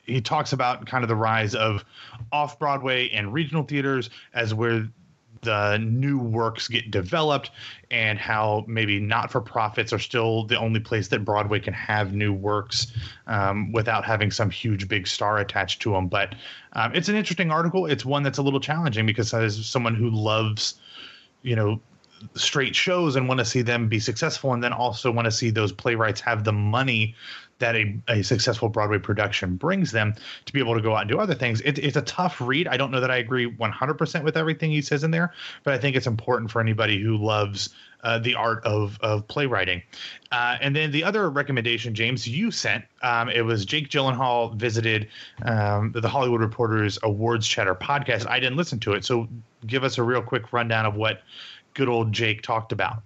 he 0.04 0.20
talks 0.20 0.52
about 0.52 0.84
kind 0.86 1.04
of 1.04 1.08
the 1.08 1.16
rise 1.16 1.54
of 1.54 1.84
off 2.32 2.58
Broadway 2.58 3.08
and 3.10 3.32
regional 3.32 3.62
theaters 3.62 4.10
as 4.34 4.52
where 4.52 4.88
the 5.42 5.76
new 5.78 6.18
works 6.18 6.68
get 6.68 6.90
developed 6.90 7.50
and 7.90 8.18
how 8.18 8.64
maybe 8.68 9.00
not 9.00 9.30
for 9.30 9.40
profits 9.40 9.92
are 9.92 9.98
still 9.98 10.44
the 10.44 10.56
only 10.56 10.78
place 10.78 11.08
that 11.08 11.24
Broadway 11.24 11.58
can 11.58 11.74
have 11.74 12.12
new 12.12 12.32
works 12.32 12.92
um, 13.26 13.72
without 13.72 14.04
having 14.04 14.30
some 14.30 14.50
huge 14.50 14.86
big 14.88 15.06
star 15.06 15.38
attached 15.38 15.82
to 15.82 15.92
them. 15.92 16.06
But 16.06 16.36
um, 16.74 16.94
it's 16.94 17.08
an 17.08 17.16
interesting 17.16 17.50
article. 17.50 17.86
It's 17.86 18.04
one 18.04 18.22
that's 18.22 18.38
a 18.38 18.42
little 18.42 18.60
challenging 18.60 19.04
because 19.04 19.34
as 19.34 19.66
someone 19.66 19.96
who 19.96 20.10
loves, 20.10 20.74
you 21.42 21.56
know, 21.56 21.80
straight 22.34 22.74
shows 22.74 23.16
and 23.16 23.28
want 23.28 23.38
to 23.38 23.44
see 23.44 23.62
them 23.62 23.88
be 23.88 24.00
successful 24.00 24.52
and 24.52 24.62
then 24.62 24.72
also 24.72 25.10
want 25.10 25.24
to 25.26 25.30
see 25.30 25.50
those 25.50 25.72
playwrights 25.72 26.20
have 26.20 26.44
the 26.44 26.52
money 26.52 27.14
that 27.58 27.76
a, 27.76 27.96
a 28.08 28.22
successful 28.22 28.68
Broadway 28.68 28.98
production 28.98 29.54
brings 29.56 29.92
them 29.92 30.14
to 30.46 30.52
be 30.52 30.58
able 30.58 30.74
to 30.74 30.80
go 30.80 30.96
out 30.96 31.02
and 31.02 31.10
do 31.10 31.18
other 31.18 31.34
things. 31.34 31.60
It, 31.60 31.78
it's 31.78 31.96
a 31.96 32.02
tough 32.02 32.40
read. 32.40 32.66
I 32.66 32.76
don't 32.76 32.90
know 32.90 33.00
that 33.00 33.10
I 33.10 33.18
agree 33.18 33.50
100% 33.50 34.24
with 34.24 34.36
everything 34.36 34.70
he 34.70 34.82
says 34.82 35.04
in 35.04 35.12
there, 35.12 35.32
but 35.62 35.72
I 35.72 35.78
think 35.78 35.94
it's 35.94 36.08
important 36.08 36.50
for 36.50 36.60
anybody 36.60 37.00
who 37.00 37.16
loves 37.16 37.70
uh, 38.02 38.18
the 38.18 38.34
art 38.34 38.64
of 38.64 38.98
of 39.00 39.26
playwriting. 39.28 39.80
Uh, 40.32 40.56
and 40.60 40.74
then 40.74 40.90
the 40.90 41.04
other 41.04 41.30
recommendation, 41.30 41.94
James, 41.94 42.26
you 42.26 42.50
sent, 42.50 42.84
um, 43.02 43.28
it 43.28 43.42
was 43.42 43.64
Jake 43.64 43.90
Gyllenhaal 43.90 44.56
visited 44.56 45.08
um, 45.44 45.92
the 45.92 46.08
Hollywood 46.08 46.40
Reporters 46.40 46.98
Awards 47.04 47.46
Chatter 47.46 47.76
podcast. 47.76 48.28
I 48.28 48.40
didn't 48.40 48.56
listen 48.56 48.80
to 48.80 48.92
it, 48.94 49.04
so 49.04 49.28
give 49.66 49.84
us 49.84 49.98
a 49.98 50.02
real 50.02 50.22
quick 50.22 50.52
rundown 50.52 50.84
of 50.84 50.96
what 50.96 51.22
good 51.74 51.88
old 51.88 52.12
Jake 52.12 52.42
talked 52.42 52.72
about. 52.72 53.02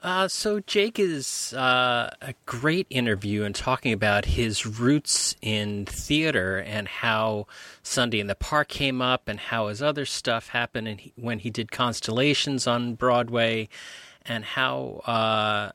Uh, 0.00 0.28
so 0.28 0.60
Jake 0.60 0.98
is 0.98 1.52
uh, 1.54 2.10
a 2.22 2.32
great 2.46 2.86
interview 2.88 3.42
and 3.42 3.52
talking 3.52 3.92
about 3.92 4.26
his 4.26 4.64
roots 4.64 5.34
in 5.42 5.86
theater 5.86 6.58
and 6.58 6.86
how 6.86 7.48
Sunday 7.82 8.20
in 8.20 8.28
the 8.28 8.36
Park 8.36 8.68
came 8.68 9.02
up 9.02 9.26
and 9.26 9.40
how 9.40 9.66
his 9.66 9.82
other 9.82 10.06
stuff 10.06 10.48
happened 10.48 10.86
and 10.86 11.00
he, 11.00 11.12
when 11.16 11.40
he 11.40 11.50
did 11.50 11.72
Constellations 11.72 12.68
on 12.68 12.94
Broadway 12.94 13.68
and 14.24 14.44
how 14.44 15.02
uh, 15.06 15.72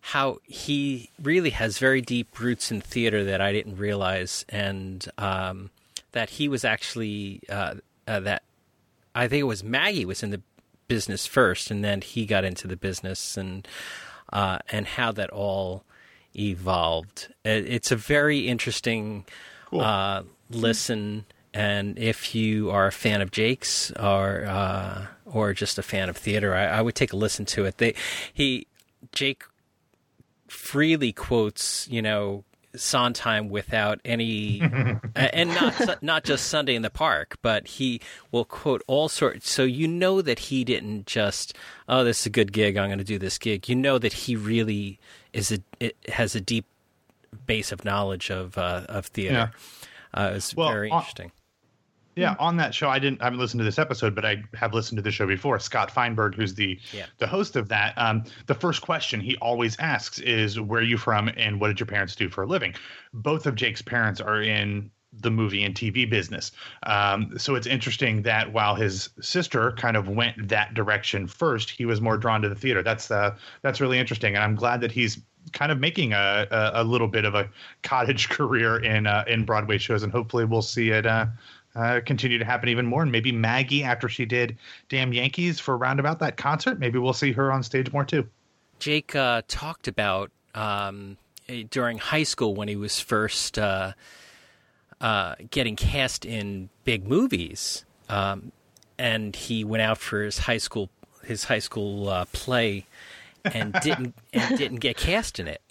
how 0.00 0.38
he 0.44 1.10
really 1.20 1.50
has 1.50 1.78
very 1.78 2.00
deep 2.00 2.38
roots 2.38 2.70
in 2.70 2.80
theater 2.80 3.24
that 3.24 3.40
I 3.40 3.52
didn't 3.52 3.76
realize 3.76 4.44
and 4.50 5.04
um, 5.18 5.70
that 6.12 6.30
he 6.30 6.46
was 6.46 6.64
actually 6.64 7.40
uh, 7.48 7.76
uh, 8.06 8.20
that 8.20 8.44
I 9.16 9.26
think 9.26 9.40
it 9.40 9.44
was 9.44 9.64
Maggie 9.64 10.04
was 10.04 10.22
in 10.22 10.30
the 10.30 10.42
business 10.88 11.26
first, 11.26 11.70
and 11.70 11.84
then 11.84 12.00
he 12.00 12.26
got 12.26 12.44
into 12.44 12.66
the 12.66 12.76
business, 12.76 13.36
and 13.36 13.66
uh, 14.32 14.58
and 14.70 14.86
how 14.86 15.12
that 15.12 15.30
all 15.30 15.84
evolved. 16.36 17.32
It's 17.44 17.92
a 17.92 17.96
very 17.96 18.48
interesting 18.48 19.24
cool. 19.66 19.80
uh, 19.80 20.22
listen, 20.50 21.26
and 21.52 21.98
if 21.98 22.34
you 22.34 22.70
are 22.70 22.86
a 22.86 22.92
fan 22.92 23.20
of 23.20 23.30
Jake's 23.30 23.90
or 23.92 24.44
uh, 24.46 25.06
or 25.24 25.52
just 25.52 25.78
a 25.78 25.82
fan 25.82 26.08
of 26.08 26.16
theater, 26.16 26.54
I, 26.54 26.66
I 26.66 26.82
would 26.82 26.94
take 26.94 27.12
a 27.12 27.16
listen 27.16 27.44
to 27.46 27.64
it. 27.64 27.78
They 27.78 27.94
he 28.32 28.66
Jake 29.12 29.44
freely 30.48 31.12
quotes, 31.12 31.88
you 31.88 32.02
know, 32.02 32.44
Sondheim 32.76 33.48
without 33.48 34.00
any, 34.04 34.60
and 35.16 35.50
not 35.50 36.02
not 36.02 36.24
just 36.24 36.48
Sunday 36.48 36.74
in 36.74 36.82
the 36.82 36.90
Park, 36.90 37.36
but 37.42 37.66
he 37.66 38.00
will 38.30 38.44
quote 38.44 38.82
all 38.86 39.08
sorts. 39.08 39.50
So 39.50 39.64
you 39.64 39.88
know 39.88 40.22
that 40.22 40.38
he 40.38 40.64
didn't 40.64 41.06
just, 41.06 41.54
oh, 41.88 42.04
this 42.04 42.20
is 42.20 42.26
a 42.26 42.30
good 42.30 42.52
gig. 42.52 42.76
I'm 42.76 42.88
going 42.88 42.98
to 42.98 43.04
do 43.04 43.18
this 43.18 43.38
gig. 43.38 43.68
You 43.68 43.76
know 43.76 43.98
that 43.98 44.12
he 44.12 44.36
really 44.36 44.98
is 45.32 45.52
a 45.52 45.58
it 45.80 45.96
has 46.08 46.34
a 46.34 46.40
deep 46.40 46.66
base 47.46 47.72
of 47.72 47.84
knowledge 47.84 48.30
of 48.30 48.56
uh, 48.58 48.86
of 48.88 49.06
theater. 49.06 49.34
Yeah. 49.34 49.48
Uh, 50.12 50.32
it's 50.36 50.54
well, 50.54 50.68
very 50.68 50.90
interesting. 50.90 51.32
Yeah, 52.16 52.36
on 52.38 52.56
that 52.58 52.74
show, 52.74 52.88
I 52.88 52.98
didn't. 52.98 53.20
I 53.20 53.24
haven't 53.24 53.40
listened 53.40 53.58
to 53.60 53.64
this 53.64 53.78
episode, 53.78 54.14
but 54.14 54.24
I 54.24 54.42
have 54.54 54.72
listened 54.72 54.98
to 54.98 55.02
the 55.02 55.10
show 55.10 55.26
before. 55.26 55.58
Scott 55.58 55.90
Feinberg, 55.90 56.34
who's 56.34 56.54
the 56.54 56.78
yeah. 56.92 57.06
the 57.18 57.26
host 57.26 57.56
of 57.56 57.68
that, 57.68 57.94
um, 57.96 58.24
the 58.46 58.54
first 58.54 58.82
question 58.82 59.20
he 59.20 59.36
always 59.36 59.76
asks 59.78 60.18
is, 60.20 60.60
"Where 60.60 60.80
are 60.80 60.84
you 60.84 60.96
from, 60.96 61.30
and 61.36 61.60
what 61.60 61.68
did 61.68 61.80
your 61.80 61.86
parents 61.86 62.14
do 62.14 62.28
for 62.28 62.44
a 62.44 62.46
living?" 62.46 62.74
Both 63.12 63.46
of 63.46 63.54
Jake's 63.54 63.82
parents 63.82 64.20
are 64.20 64.42
in 64.42 64.90
the 65.20 65.30
movie 65.30 65.64
and 65.64 65.74
TV 65.74 66.08
business. 66.08 66.52
Um, 66.84 67.38
so 67.38 67.54
it's 67.54 67.66
interesting 67.66 68.22
that 68.22 68.52
while 68.52 68.74
his 68.74 69.10
sister 69.20 69.72
kind 69.72 69.96
of 69.96 70.08
went 70.08 70.48
that 70.48 70.74
direction 70.74 71.26
first, 71.26 71.70
he 71.70 71.84
was 71.84 72.00
more 72.00 72.16
drawn 72.16 72.42
to 72.42 72.48
the 72.48 72.54
theater. 72.54 72.82
That's 72.82 73.10
uh, 73.10 73.36
that's 73.62 73.80
really 73.80 73.98
interesting, 73.98 74.34
and 74.34 74.44
I'm 74.44 74.54
glad 74.54 74.80
that 74.80 74.92
he's 74.92 75.20
kind 75.52 75.70
of 75.70 75.78
making 75.78 76.12
a, 76.12 76.46
a, 76.50 76.70
a 76.82 76.84
little 76.84 77.08
bit 77.08 77.24
of 77.24 77.34
a 77.34 77.48
cottage 77.82 78.28
career 78.30 78.78
in 78.78 79.06
uh, 79.06 79.24
in 79.26 79.44
Broadway 79.44 79.78
shows, 79.78 80.02
and 80.02 80.12
hopefully 80.12 80.44
we'll 80.44 80.62
see 80.62 80.90
it 80.90 81.06
uh, 81.06 81.26
uh, 81.74 82.00
continue 82.04 82.38
to 82.38 82.44
happen 82.44 82.68
even 82.68 82.86
more. 82.86 83.02
And 83.02 83.12
maybe 83.12 83.32
Maggie, 83.32 83.82
after 83.82 84.08
she 84.08 84.24
did 84.24 84.56
Damn 84.88 85.12
Yankees 85.12 85.58
for 85.60 85.76
Roundabout 85.76 86.18
that 86.20 86.36
concert, 86.36 86.78
maybe 86.78 86.98
we'll 86.98 87.12
see 87.12 87.32
her 87.32 87.52
on 87.52 87.62
stage 87.62 87.92
more 87.92 88.04
too. 88.04 88.28
Jake 88.78 89.14
uh, 89.14 89.42
talked 89.48 89.88
about 89.88 90.30
um, 90.54 91.16
during 91.70 91.98
high 91.98 92.22
school 92.22 92.54
when 92.54 92.68
he 92.68 92.76
was 92.76 93.00
first 93.00 93.58
uh, 93.58 93.92
uh 95.00 95.34
getting 95.50 95.76
cast 95.76 96.24
in 96.24 96.68
big 96.84 97.06
movies, 97.06 97.84
um, 98.08 98.52
and 98.98 99.34
he 99.34 99.64
went 99.64 99.82
out 99.82 99.98
for 99.98 100.22
his 100.22 100.38
high 100.38 100.58
school 100.58 100.90
his 101.24 101.44
high 101.44 101.58
school 101.58 102.08
uh, 102.08 102.24
play 102.32 102.86
and 103.44 103.72
didn't 103.82 104.14
and 104.32 104.58
didn't 104.58 104.78
get 104.78 104.96
cast 104.96 105.38
in 105.38 105.48
it. 105.48 105.62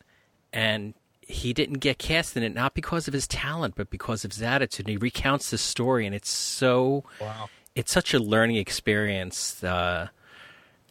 And 0.51 0.93
he 1.27 1.53
didn't 1.53 1.79
get 1.79 1.97
cast 1.97 2.35
in 2.37 2.43
it 2.43 2.53
not 2.53 2.73
because 2.73 3.07
of 3.07 3.13
his 3.13 3.27
talent, 3.27 3.75
but 3.75 3.89
because 3.89 4.25
of 4.25 4.31
his 4.31 4.41
attitude. 4.41 4.85
And 4.85 4.91
he 4.91 4.97
recounts 4.97 5.51
the 5.51 5.57
story, 5.57 6.05
and 6.05 6.15
it's 6.15 6.29
so 6.29 7.03
wow. 7.19 7.49
it's 7.75 7.91
such 7.91 8.13
a 8.13 8.19
learning 8.19 8.57
experience. 8.57 9.63
Uh, 9.63 10.09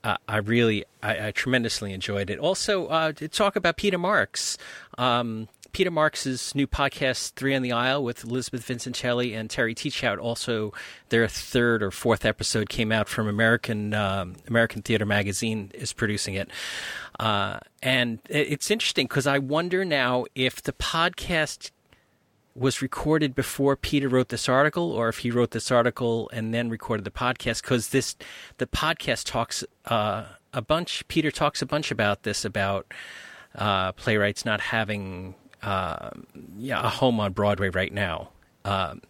uh, 0.04 0.16
I 0.26 0.38
really, 0.38 0.84
I, 1.02 1.28
I, 1.28 1.30
tremendously 1.30 1.92
enjoyed 1.92 2.28
it. 2.28 2.40
Also, 2.40 2.86
uh, 2.86 3.12
to 3.12 3.28
talk 3.28 3.54
about 3.54 3.76
Peter 3.76 3.98
Marks. 3.98 4.58
Um, 4.98 5.48
Peter 5.72 5.90
Marks's 5.90 6.54
new 6.54 6.66
podcast, 6.66 7.32
Three 7.32 7.54
on 7.54 7.62
the 7.62 7.72
Aisle, 7.72 8.04
with 8.04 8.24
Elizabeth 8.24 8.66
Vincentelli 8.66 9.34
and 9.34 9.48
Terry 9.48 9.74
Teachout. 9.74 10.18
Also, 10.18 10.72
their 11.08 11.26
third 11.26 11.82
or 11.82 11.90
fourth 11.90 12.26
episode 12.26 12.68
came 12.68 12.92
out 12.92 13.08
from 13.08 13.26
American 13.26 13.94
um, 13.94 14.36
American 14.46 14.82
Theater 14.82 15.06
Magazine 15.06 15.70
is 15.72 15.94
producing 15.94 16.34
it. 16.34 16.50
Uh, 17.18 17.58
and 17.82 18.18
it's 18.28 18.70
interesting 18.70 19.06
because 19.06 19.26
I 19.26 19.38
wonder 19.38 19.84
now 19.84 20.26
if 20.34 20.62
the 20.62 20.72
podcast 20.72 21.70
was 22.54 22.82
recorded 22.82 23.34
before 23.34 23.74
Peter 23.74 24.10
wrote 24.10 24.28
this 24.28 24.50
article, 24.50 24.92
or 24.92 25.08
if 25.08 25.18
he 25.18 25.30
wrote 25.30 25.52
this 25.52 25.70
article 25.70 26.28
and 26.34 26.52
then 26.52 26.68
recorded 26.68 27.04
the 27.04 27.10
podcast. 27.10 27.62
Because 27.62 27.88
this, 27.88 28.14
the 28.58 28.66
podcast 28.66 29.24
talks 29.24 29.64
uh, 29.86 30.26
a 30.52 30.60
bunch. 30.60 31.08
Peter 31.08 31.30
talks 31.30 31.62
a 31.62 31.66
bunch 31.66 31.90
about 31.90 32.24
this 32.24 32.44
about 32.44 32.92
uh, 33.54 33.92
playwrights 33.92 34.44
not 34.44 34.60
having 34.60 35.34
uh, 35.62 36.10
yeah, 36.56 36.84
a 36.84 36.88
home 36.88 37.20
on 37.20 37.32
Broadway 37.32 37.70
right 37.70 37.92
now. 37.92 38.30
Um, 38.64 39.02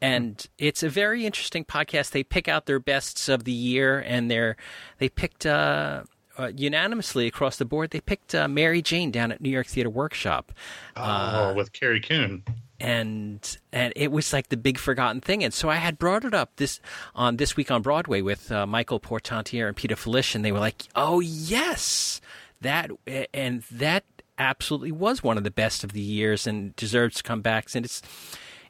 and 0.00 0.46
it's 0.58 0.82
a 0.82 0.88
very 0.88 1.24
interesting 1.24 1.64
podcast. 1.64 2.10
They 2.10 2.22
pick 2.22 2.48
out 2.48 2.66
their 2.66 2.78
bests 2.78 3.28
of 3.28 3.44
the 3.44 3.52
year, 3.52 3.98
and 3.98 4.30
they're 4.30 4.56
they 4.98 5.08
picked 5.08 5.46
uh, 5.46 6.02
uh, 6.38 6.52
unanimously 6.54 7.26
across 7.26 7.56
the 7.56 7.64
board. 7.64 7.90
They 7.90 8.00
picked 8.00 8.34
uh, 8.34 8.48
Mary 8.48 8.82
Jane 8.82 9.10
down 9.10 9.32
at 9.32 9.40
New 9.40 9.50
York 9.50 9.66
Theater 9.66 9.90
Workshop. 9.90 10.52
Oh, 10.96 11.02
uh, 11.02 11.54
with 11.56 11.72
Carrie 11.72 12.00
Coon. 12.00 12.44
And 12.78 13.56
and 13.72 13.94
it 13.96 14.12
was 14.12 14.34
like 14.34 14.50
the 14.50 14.56
big 14.58 14.76
forgotten 14.76 15.22
thing, 15.22 15.42
and 15.42 15.54
so 15.54 15.70
I 15.70 15.76
had 15.76 15.98
brought 15.98 16.26
it 16.26 16.34
up 16.34 16.56
this 16.56 16.78
on 17.14 17.38
this 17.38 17.56
week 17.56 17.70
on 17.70 17.80
Broadway 17.80 18.20
with 18.20 18.52
uh, 18.52 18.66
Michael 18.66 19.00
Portantiere 19.00 19.66
and 19.66 19.74
Peter 19.74 19.96
Filichia, 19.96 20.34
and 20.34 20.44
they 20.44 20.52
were 20.52 20.58
like, 20.58 20.82
"Oh 20.94 21.20
yes, 21.20 22.20
that 22.60 22.90
and 23.32 23.62
that 23.70 24.04
absolutely 24.38 24.92
was 24.92 25.22
one 25.22 25.38
of 25.38 25.44
the 25.44 25.50
best 25.50 25.84
of 25.84 25.92
the 25.92 26.00
years 26.00 26.46
and 26.46 26.74
deserves 26.76 27.22
comebacks. 27.22 27.74
And 27.74 27.84
it's 27.84 28.02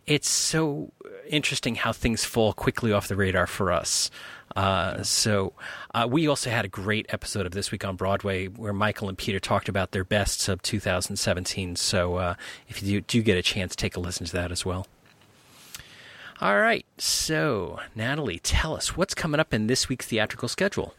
it's 0.06 0.30
so 0.30 0.92
interesting 1.28 1.74
how 1.74 1.92
things 1.92 2.24
fall 2.24 2.52
quickly 2.52 2.92
off 2.92 3.08
the 3.08 3.16
radar 3.16 3.46
for 3.46 3.72
us. 3.72 4.10
Uh, 4.54 5.02
so 5.02 5.52
uh, 5.94 6.06
we 6.08 6.28
also 6.28 6.48
had 6.48 6.64
a 6.64 6.68
great 6.68 7.06
episode 7.08 7.44
of 7.44 7.52
this 7.52 7.72
week 7.72 7.84
on 7.84 7.96
Broadway 7.96 8.46
where 8.46 8.72
Michael 8.72 9.08
and 9.08 9.18
Peter 9.18 9.40
talked 9.40 9.68
about 9.68 9.90
their 9.90 10.04
bests 10.04 10.48
of 10.48 10.62
2017. 10.62 11.76
So 11.76 12.14
uh, 12.16 12.34
if 12.68 12.82
you 12.82 13.00
do, 13.00 13.18
do 13.18 13.22
get 13.22 13.36
a 13.36 13.42
chance, 13.42 13.74
take 13.74 13.96
a 13.96 14.00
listen 14.00 14.24
to 14.26 14.32
that 14.32 14.52
as 14.52 14.64
well. 14.64 14.86
All 16.40 16.60
right, 16.60 16.84
so 16.98 17.80
Natalie, 17.94 18.38
tell 18.38 18.76
us 18.76 18.94
what's 18.94 19.14
coming 19.14 19.40
up 19.40 19.54
in 19.54 19.68
this 19.68 19.88
week's 19.88 20.06
theatrical 20.06 20.48
schedule. 20.48 20.94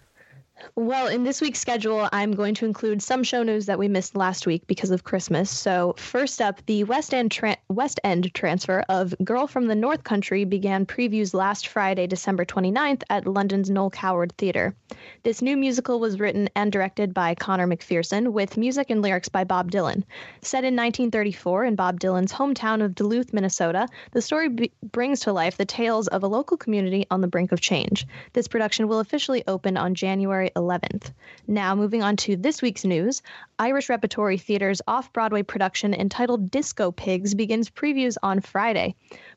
Well, 0.76 1.08
in 1.08 1.24
this 1.24 1.39
week's 1.39 1.60
schedule, 1.60 2.10
I'm 2.12 2.34
going 2.34 2.56
to 2.56 2.65
include 2.65 3.02
some 3.02 3.24
show 3.24 3.43
news 3.43 3.67
that 3.67 3.78
we 3.78 3.88
missed 3.88 4.15
last 4.15 4.48
week 4.48 4.65
because 4.65 4.89
of 4.89 5.04
Christmas. 5.04 5.52
So, 5.52 5.93
first 5.98 6.41
up, 6.41 6.65
the 6.65 6.84
West 6.84 7.13
End 7.13 7.32
tra- 7.32 7.58
West 7.70 8.00
End 8.04 8.34
transfer 8.34 8.84
of 8.89 9.13
Girl 9.24 9.46
from 9.46 9.67
the 9.67 9.76
North 9.76 10.04
Country 10.04 10.46
began 10.46 10.86
previews 10.86 11.34
last 11.34 11.67
Friday, 11.67 12.08
December 12.08 12.43
29th 12.43 13.04
at 13.10 13.28
London's 13.28 13.70
Noel 13.70 13.91
Coward 13.91 14.34
Theatre. 14.38 14.76
This 15.24 15.41
new 15.41 15.56
musical 15.56 16.00
was 16.00 16.20
written 16.20 16.50
and 16.56 16.72
directed 16.72 17.13
by 17.13 17.36
Conor 17.36 17.67
McPherson 17.67 18.30
with 18.30 18.58
music 18.58 18.89
and 18.89 19.02
lyrics 19.02 19.30
by 19.30 19.43
Bob 19.43 19.72
Dylan. 19.72 20.04
Set 20.41 20.63
in 20.63 20.76
1934 20.76 21.65
in 21.65 21.76
Bob 21.76 22.00
Dylan's 22.00 22.34
hometown 22.34 22.84
of 22.84 22.96
Duluth, 22.96 23.34
Minnesota, 23.34 23.88
the 24.12 24.22
story 24.22 24.50
b- 24.50 24.72
brings 24.91 25.20
to 25.22 25.34
life 25.34 25.58
the 25.58 25.65
tales 25.65 26.08
of 26.08 26.24
a 26.24 26.28
local 26.28 26.58
community 26.58 27.06
on 27.12 27.22
the 27.22 27.28
brink 27.28 27.52
of 27.52 27.62
change. 27.62 28.08
This 28.34 28.48
production 28.48 28.88
will 28.88 29.00
officially 29.00 29.43
open 29.48 29.78
on 29.78 29.93
January 29.93 30.46
11th. 30.55 31.12
Now, 31.47 31.75
moving 31.75 32.03
on 32.03 32.15
to 32.17 32.36
this 32.36 32.62
week's 32.62 32.86
news 32.86 33.21
Irish 33.60 33.89
Repertory 33.89 34.38
Theater's 34.38 34.81
off 34.88 35.12
Broadway 35.13 35.43
production 35.43 35.93
entitled 35.93 36.51
Disco 36.51 36.91
Pigs 36.91 37.33
begins 37.33 37.69
previews 37.69 38.17
on 38.23 38.41
Friday. 38.41 38.95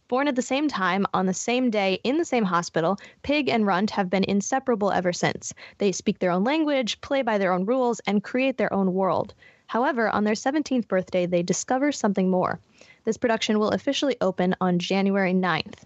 Born 0.08 0.28
at 0.28 0.36
the 0.36 0.42
same 0.42 0.68
time, 0.68 1.06
on 1.14 1.26
the 1.26 1.34
same 1.34 1.70
day, 1.70 2.00
in 2.04 2.18
the 2.18 2.24
same 2.24 2.44
hospital, 2.44 2.98
Pig 3.22 3.48
and 3.48 3.66
Runt 3.66 3.90
have 3.90 4.10
been 4.10 4.24
inseparable 4.24 4.90
ever 4.90 5.12
since. 5.12 5.54
They 5.78 5.92
speak 5.92 6.18
their 6.18 6.30
own 6.30 6.44
language, 6.44 7.00
play 7.00 7.22
by 7.22 7.38
their 7.38 7.52
own 7.52 7.64
rules, 7.64 8.00
and 8.06 8.24
create 8.24 8.56
their 8.56 8.72
own 8.72 8.92
world. 8.92 9.34
However, 9.66 10.08
on 10.08 10.24
their 10.24 10.34
17th 10.34 10.88
birthday, 10.88 11.26
they 11.26 11.42
discover 11.42 11.92
something 11.92 12.28
more. 12.28 12.58
This 13.04 13.16
production 13.16 13.58
will 13.58 13.70
officially 13.70 14.16
open 14.20 14.56
on 14.60 14.78
January 14.78 15.32
9th. 15.32 15.84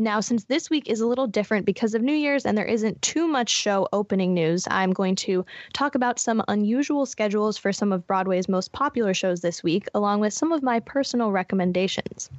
Now, 0.00 0.20
since 0.20 0.44
this 0.44 0.70
week 0.70 0.88
is 0.88 1.00
a 1.00 1.06
little 1.06 1.26
different 1.26 1.66
because 1.66 1.92
of 1.92 2.02
New 2.02 2.14
Year's 2.14 2.46
and 2.46 2.56
there 2.56 2.64
isn't 2.64 3.02
too 3.02 3.26
much 3.26 3.48
show 3.48 3.88
opening 3.92 4.32
news, 4.32 4.68
I'm 4.70 4.92
going 4.92 5.16
to 5.16 5.44
talk 5.72 5.96
about 5.96 6.20
some 6.20 6.40
unusual 6.46 7.04
schedules 7.04 7.58
for 7.58 7.72
some 7.72 7.92
of 7.92 8.06
Broadway's 8.06 8.48
most 8.48 8.70
popular 8.70 9.12
shows 9.12 9.40
this 9.40 9.64
week, 9.64 9.88
along 9.94 10.20
with 10.20 10.32
some 10.32 10.52
of 10.52 10.62
my 10.62 10.78
personal 10.78 11.32
recommendations. 11.32 12.30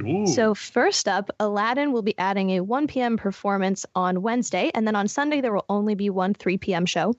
Ooh. 0.00 0.26
So, 0.26 0.54
first 0.54 1.06
up, 1.06 1.30
Aladdin 1.38 1.92
will 1.92 2.02
be 2.02 2.18
adding 2.18 2.50
a 2.50 2.60
1 2.60 2.88
p.m. 2.88 3.16
performance 3.16 3.86
on 3.94 4.22
Wednesday, 4.22 4.72
and 4.74 4.86
then 4.86 4.96
on 4.96 5.06
Sunday, 5.06 5.40
there 5.40 5.52
will 5.52 5.66
only 5.68 5.94
be 5.94 6.10
one 6.10 6.34
3 6.34 6.58
p.m. 6.58 6.84
show. 6.84 7.14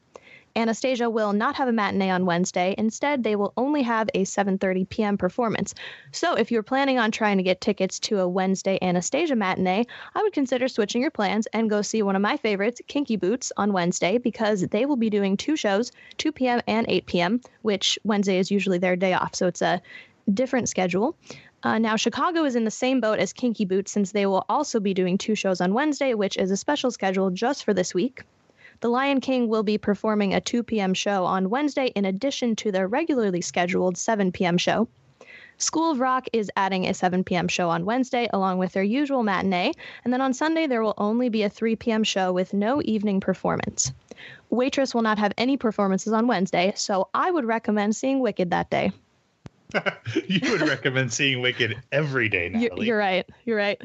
Anastasia 0.60 1.10
will 1.10 1.32
not 1.32 1.56
have 1.56 1.70
a 1.70 1.72
matinee 1.72 2.10
on 2.10 2.26
Wednesday. 2.26 2.76
Instead, 2.78 3.24
they 3.24 3.38
will 3.38 3.54
only 3.56 3.82
have 3.82 4.10
a 4.14 4.26
7:30 4.26 4.90
p.m. 4.90 5.18
performance. 5.18 5.74
So, 6.12 6.34
if 6.34 6.52
you're 6.52 6.64
planning 6.64 7.00
on 7.00 7.12
trying 7.12 7.38
to 7.38 7.44
get 7.44 7.62
tickets 7.62 7.98
to 8.02 8.20
a 8.20 8.28
Wednesday 8.28 8.78
Anastasia 8.82 9.38
matinee, 9.38 9.86
I 10.14 10.22
would 10.22 10.34
consider 10.34 10.68
switching 10.68 11.02
your 11.02 11.12
plans 11.12 11.48
and 11.54 11.70
go 11.70 11.82
see 11.82 12.02
one 12.02 12.18
of 12.18 12.22
my 12.22 12.36
favorites, 12.36 12.82
Kinky 12.88 13.16
Boots, 13.16 13.54
on 13.56 13.72
Wednesday 13.72 14.18
because 14.18 14.68
they 14.68 14.86
will 14.86 14.98
be 14.98 15.10
doing 15.10 15.38
two 15.38 15.56
shows, 15.56 15.94
2 16.18 16.34
p.m. 16.34 16.60
and 16.68 16.86
8 16.90 17.06
p.m., 17.06 17.40
which 17.62 17.98
Wednesday 18.04 18.38
is 18.38 18.52
usually 18.52 18.80
their 18.80 18.98
day 18.98 19.14
off. 19.14 19.36
So, 19.36 19.48
it's 19.48 19.62
a 19.62 19.82
different 20.34 20.68
schedule. 20.68 21.16
Uh, 21.64 21.78
now, 21.80 21.96
Chicago 21.96 22.44
is 22.44 22.58
in 22.58 22.66
the 22.66 22.72
same 22.72 23.00
boat 23.00 23.20
as 23.20 23.32
Kinky 23.32 23.64
Boots 23.64 23.94
since 23.94 24.12
they 24.12 24.26
will 24.26 24.46
also 24.50 24.82
be 24.82 24.94
doing 24.94 25.18
two 25.18 25.36
shows 25.36 25.62
on 25.62 25.74
Wednesday, 25.74 26.16
which 26.16 26.36
is 26.36 26.52
a 26.52 26.58
special 26.58 26.92
schedule 26.92 27.30
just 27.30 27.64
for 27.64 27.74
this 27.74 27.94
week. 27.94 28.24
The 28.82 28.90
Lion 28.90 29.20
King 29.20 29.50
will 29.50 29.64
be 29.64 29.78
performing 29.78 30.34
a 30.34 30.40
2 30.40 30.64
p.m. 30.64 30.94
show 30.94 31.26
on 31.26 31.50
Wednesday 31.50 31.88
in 31.88 32.06
addition 32.06 32.56
to 32.58 32.72
their 32.72 32.88
regularly 32.88 33.42
scheduled 33.42 33.98
7 33.98 34.32
p.m. 34.32 34.58
show. 34.58 34.88
School 35.58 35.92
of 35.92 36.00
Rock 36.00 36.30
is 36.32 36.50
adding 36.56 36.88
a 36.88 36.94
7 36.94 37.26
p.m. 37.26 37.50
show 37.50 37.70
on 37.70 37.84
Wednesday 37.84 38.30
along 38.32 38.58
with 38.58 38.72
their 38.72 38.84
usual 38.84 39.22
matinee, 39.22 39.74
and 40.06 40.14
then 40.14 40.22
on 40.22 40.34
Sunday 40.34 40.66
there 40.66 40.82
will 40.82 40.94
only 40.98 41.28
be 41.28 41.44
a 41.44 41.50
3 41.50 41.76
p.m. 41.76 42.06
show 42.06 42.32
with 42.32 42.54
no 42.54 42.82
evening 42.86 43.20
performance. 43.20 43.92
Waitress 44.50 44.96
will 44.96 45.02
not 45.02 45.20
have 45.20 45.34
any 45.38 45.58
performances 45.58 46.14
on 46.14 46.28
Wednesday, 46.28 46.72
so 46.78 47.10
I 47.14 47.30
would 47.30 47.44
recommend 47.44 47.98
seeing 47.98 48.22
Wicked 48.22 48.52
that 48.52 48.70
day. 48.70 48.94
you 50.28 50.52
would 50.52 50.62
recommend 50.62 51.14
seeing 51.14 51.42
Wicked 51.42 51.78
every 51.92 52.28
day, 52.28 52.50
Natalie. 52.50 52.88
You're, 52.88 52.98
right. 52.98 53.30
You're 53.46 53.58
right. 53.58 53.80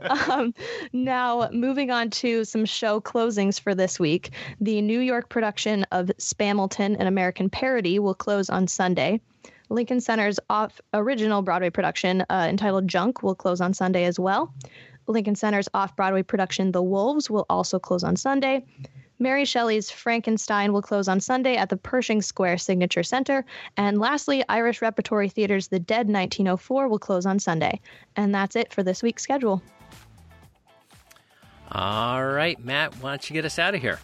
um, 0.30 0.54
now, 0.92 1.48
moving 1.52 1.90
on 1.90 2.10
to 2.10 2.44
some 2.44 2.64
show 2.64 3.00
closings 3.00 3.58
for 3.58 3.74
this 3.74 3.98
week. 3.98 4.30
The 4.60 4.80
New 4.82 5.00
York 5.00 5.28
production 5.28 5.84
of 5.90 6.06
Spamilton, 6.18 6.98
an 7.00 7.06
American 7.06 7.50
parody, 7.50 7.98
will 7.98 8.14
close 8.14 8.48
on 8.48 8.68
Sunday. 8.68 9.20
Lincoln 9.68 10.00
Center's 10.00 10.38
off 10.48 10.80
original 10.94 11.42
Broadway 11.42 11.70
production 11.70 12.24
uh, 12.30 12.46
entitled 12.48 12.86
Junk 12.86 13.22
will 13.22 13.34
close 13.34 13.60
on 13.60 13.74
Sunday 13.74 14.04
as 14.04 14.20
well. 14.20 14.54
Lincoln 15.08 15.34
Center's 15.34 15.68
off 15.74 15.96
Broadway 15.96 16.22
production 16.22 16.72
The 16.72 16.82
Wolves 16.82 17.28
will 17.28 17.46
also 17.50 17.78
close 17.78 18.04
on 18.04 18.16
Sunday. 18.16 18.64
Mary 19.18 19.44
Shelley's 19.44 19.90
Frankenstein 19.90 20.72
will 20.72 20.82
close 20.82 21.08
on 21.08 21.20
Sunday 21.20 21.56
at 21.56 21.70
the 21.70 21.76
Pershing 21.76 22.20
Square 22.20 22.58
Signature 22.58 23.02
Center. 23.02 23.44
And 23.76 23.98
lastly, 23.98 24.44
Irish 24.48 24.82
Repertory 24.82 25.28
Theater's 25.28 25.68
The 25.68 25.78
Dead 25.78 26.08
1904 26.08 26.88
will 26.88 26.98
close 26.98 27.24
on 27.24 27.38
Sunday. 27.38 27.80
And 28.16 28.34
that's 28.34 28.56
it 28.56 28.72
for 28.72 28.82
this 28.82 29.02
week's 29.02 29.22
schedule. 29.22 29.62
All 31.72 32.24
right, 32.24 32.62
Matt, 32.64 32.94
why 33.02 33.10
don't 33.10 33.30
you 33.30 33.34
get 33.34 33.44
us 33.44 33.58
out 33.58 33.74
of 33.74 33.80
here? 33.80 33.98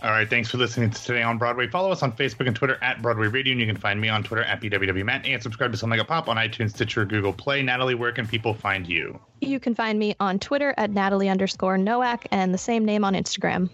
All 0.00 0.10
right, 0.10 0.30
thanks 0.30 0.48
for 0.48 0.58
listening 0.58 0.90
to 0.90 1.04
Today 1.04 1.22
on 1.22 1.38
Broadway. 1.38 1.66
Follow 1.66 1.90
us 1.90 2.04
on 2.04 2.12
Facebook 2.12 2.46
and 2.46 2.54
Twitter 2.54 2.78
at 2.82 3.02
Broadway 3.02 3.26
Radio, 3.26 3.50
and 3.50 3.60
you 3.60 3.66
can 3.66 3.76
find 3.76 4.00
me 4.00 4.08
on 4.08 4.22
Twitter 4.22 4.44
at 4.44 4.60
BWWMatt 4.60 5.28
and 5.28 5.42
subscribe 5.42 5.72
to 5.72 5.78
Something 5.78 5.98
Like 5.98 6.06
A 6.06 6.08
Pop 6.08 6.28
on 6.28 6.36
iTunes, 6.36 6.70
Stitcher, 6.70 7.04
Google 7.04 7.32
Play. 7.32 7.62
Natalie, 7.62 7.96
where 7.96 8.12
can 8.12 8.24
people 8.24 8.54
find 8.54 8.86
you? 8.86 9.18
You 9.40 9.58
can 9.58 9.74
find 9.74 9.98
me 9.98 10.14
on 10.20 10.38
Twitter 10.38 10.72
at 10.76 10.92
Natalie 10.92 11.28
underscore 11.28 11.76
Nowak 11.78 12.26
and 12.30 12.54
the 12.54 12.58
same 12.58 12.84
name 12.84 13.04
on 13.04 13.14
Instagram. 13.14 13.70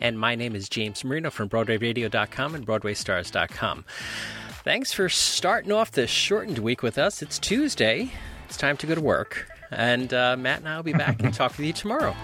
And 0.00 0.18
my 0.18 0.34
name 0.34 0.54
is 0.54 0.68
James 0.68 1.04
Marino 1.04 1.30
from 1.30 1.48
BroadwayRadio.com 1.48 2.54
and 2.54 2.66
BroadwayStars.com. 2.66 3.84
Thanks 4.64 4.92
for 4.92 5.08
starting 5.08 5.72
off 5.72 5.90
this 5.92 6.10
shortened 6.10 6.58
week 6.58 6.82
with 6.82 6.98
us. 6.98 7.22
It's 7.22 7.38
Tuesday. 7.38 8.10
It's 8.46 8.56
time 8.56 8.76
to 8.78 8.86
go 8.86 8.94
to 8.94 9.00
work. 9.00 9.46
And 9.70 10.12
uh, 10.14 10.36
Matt 10.36 10.60
and 10.60 10.68
I 10.68 10.76
will 10.76 10.82
be 10.84 10.92
back 10.92 11.22
and 11.22 11.34
talk 11.34 11.56
with 11.56 11.66
you 11.66 11.72
tomorrow. 11.72 12.14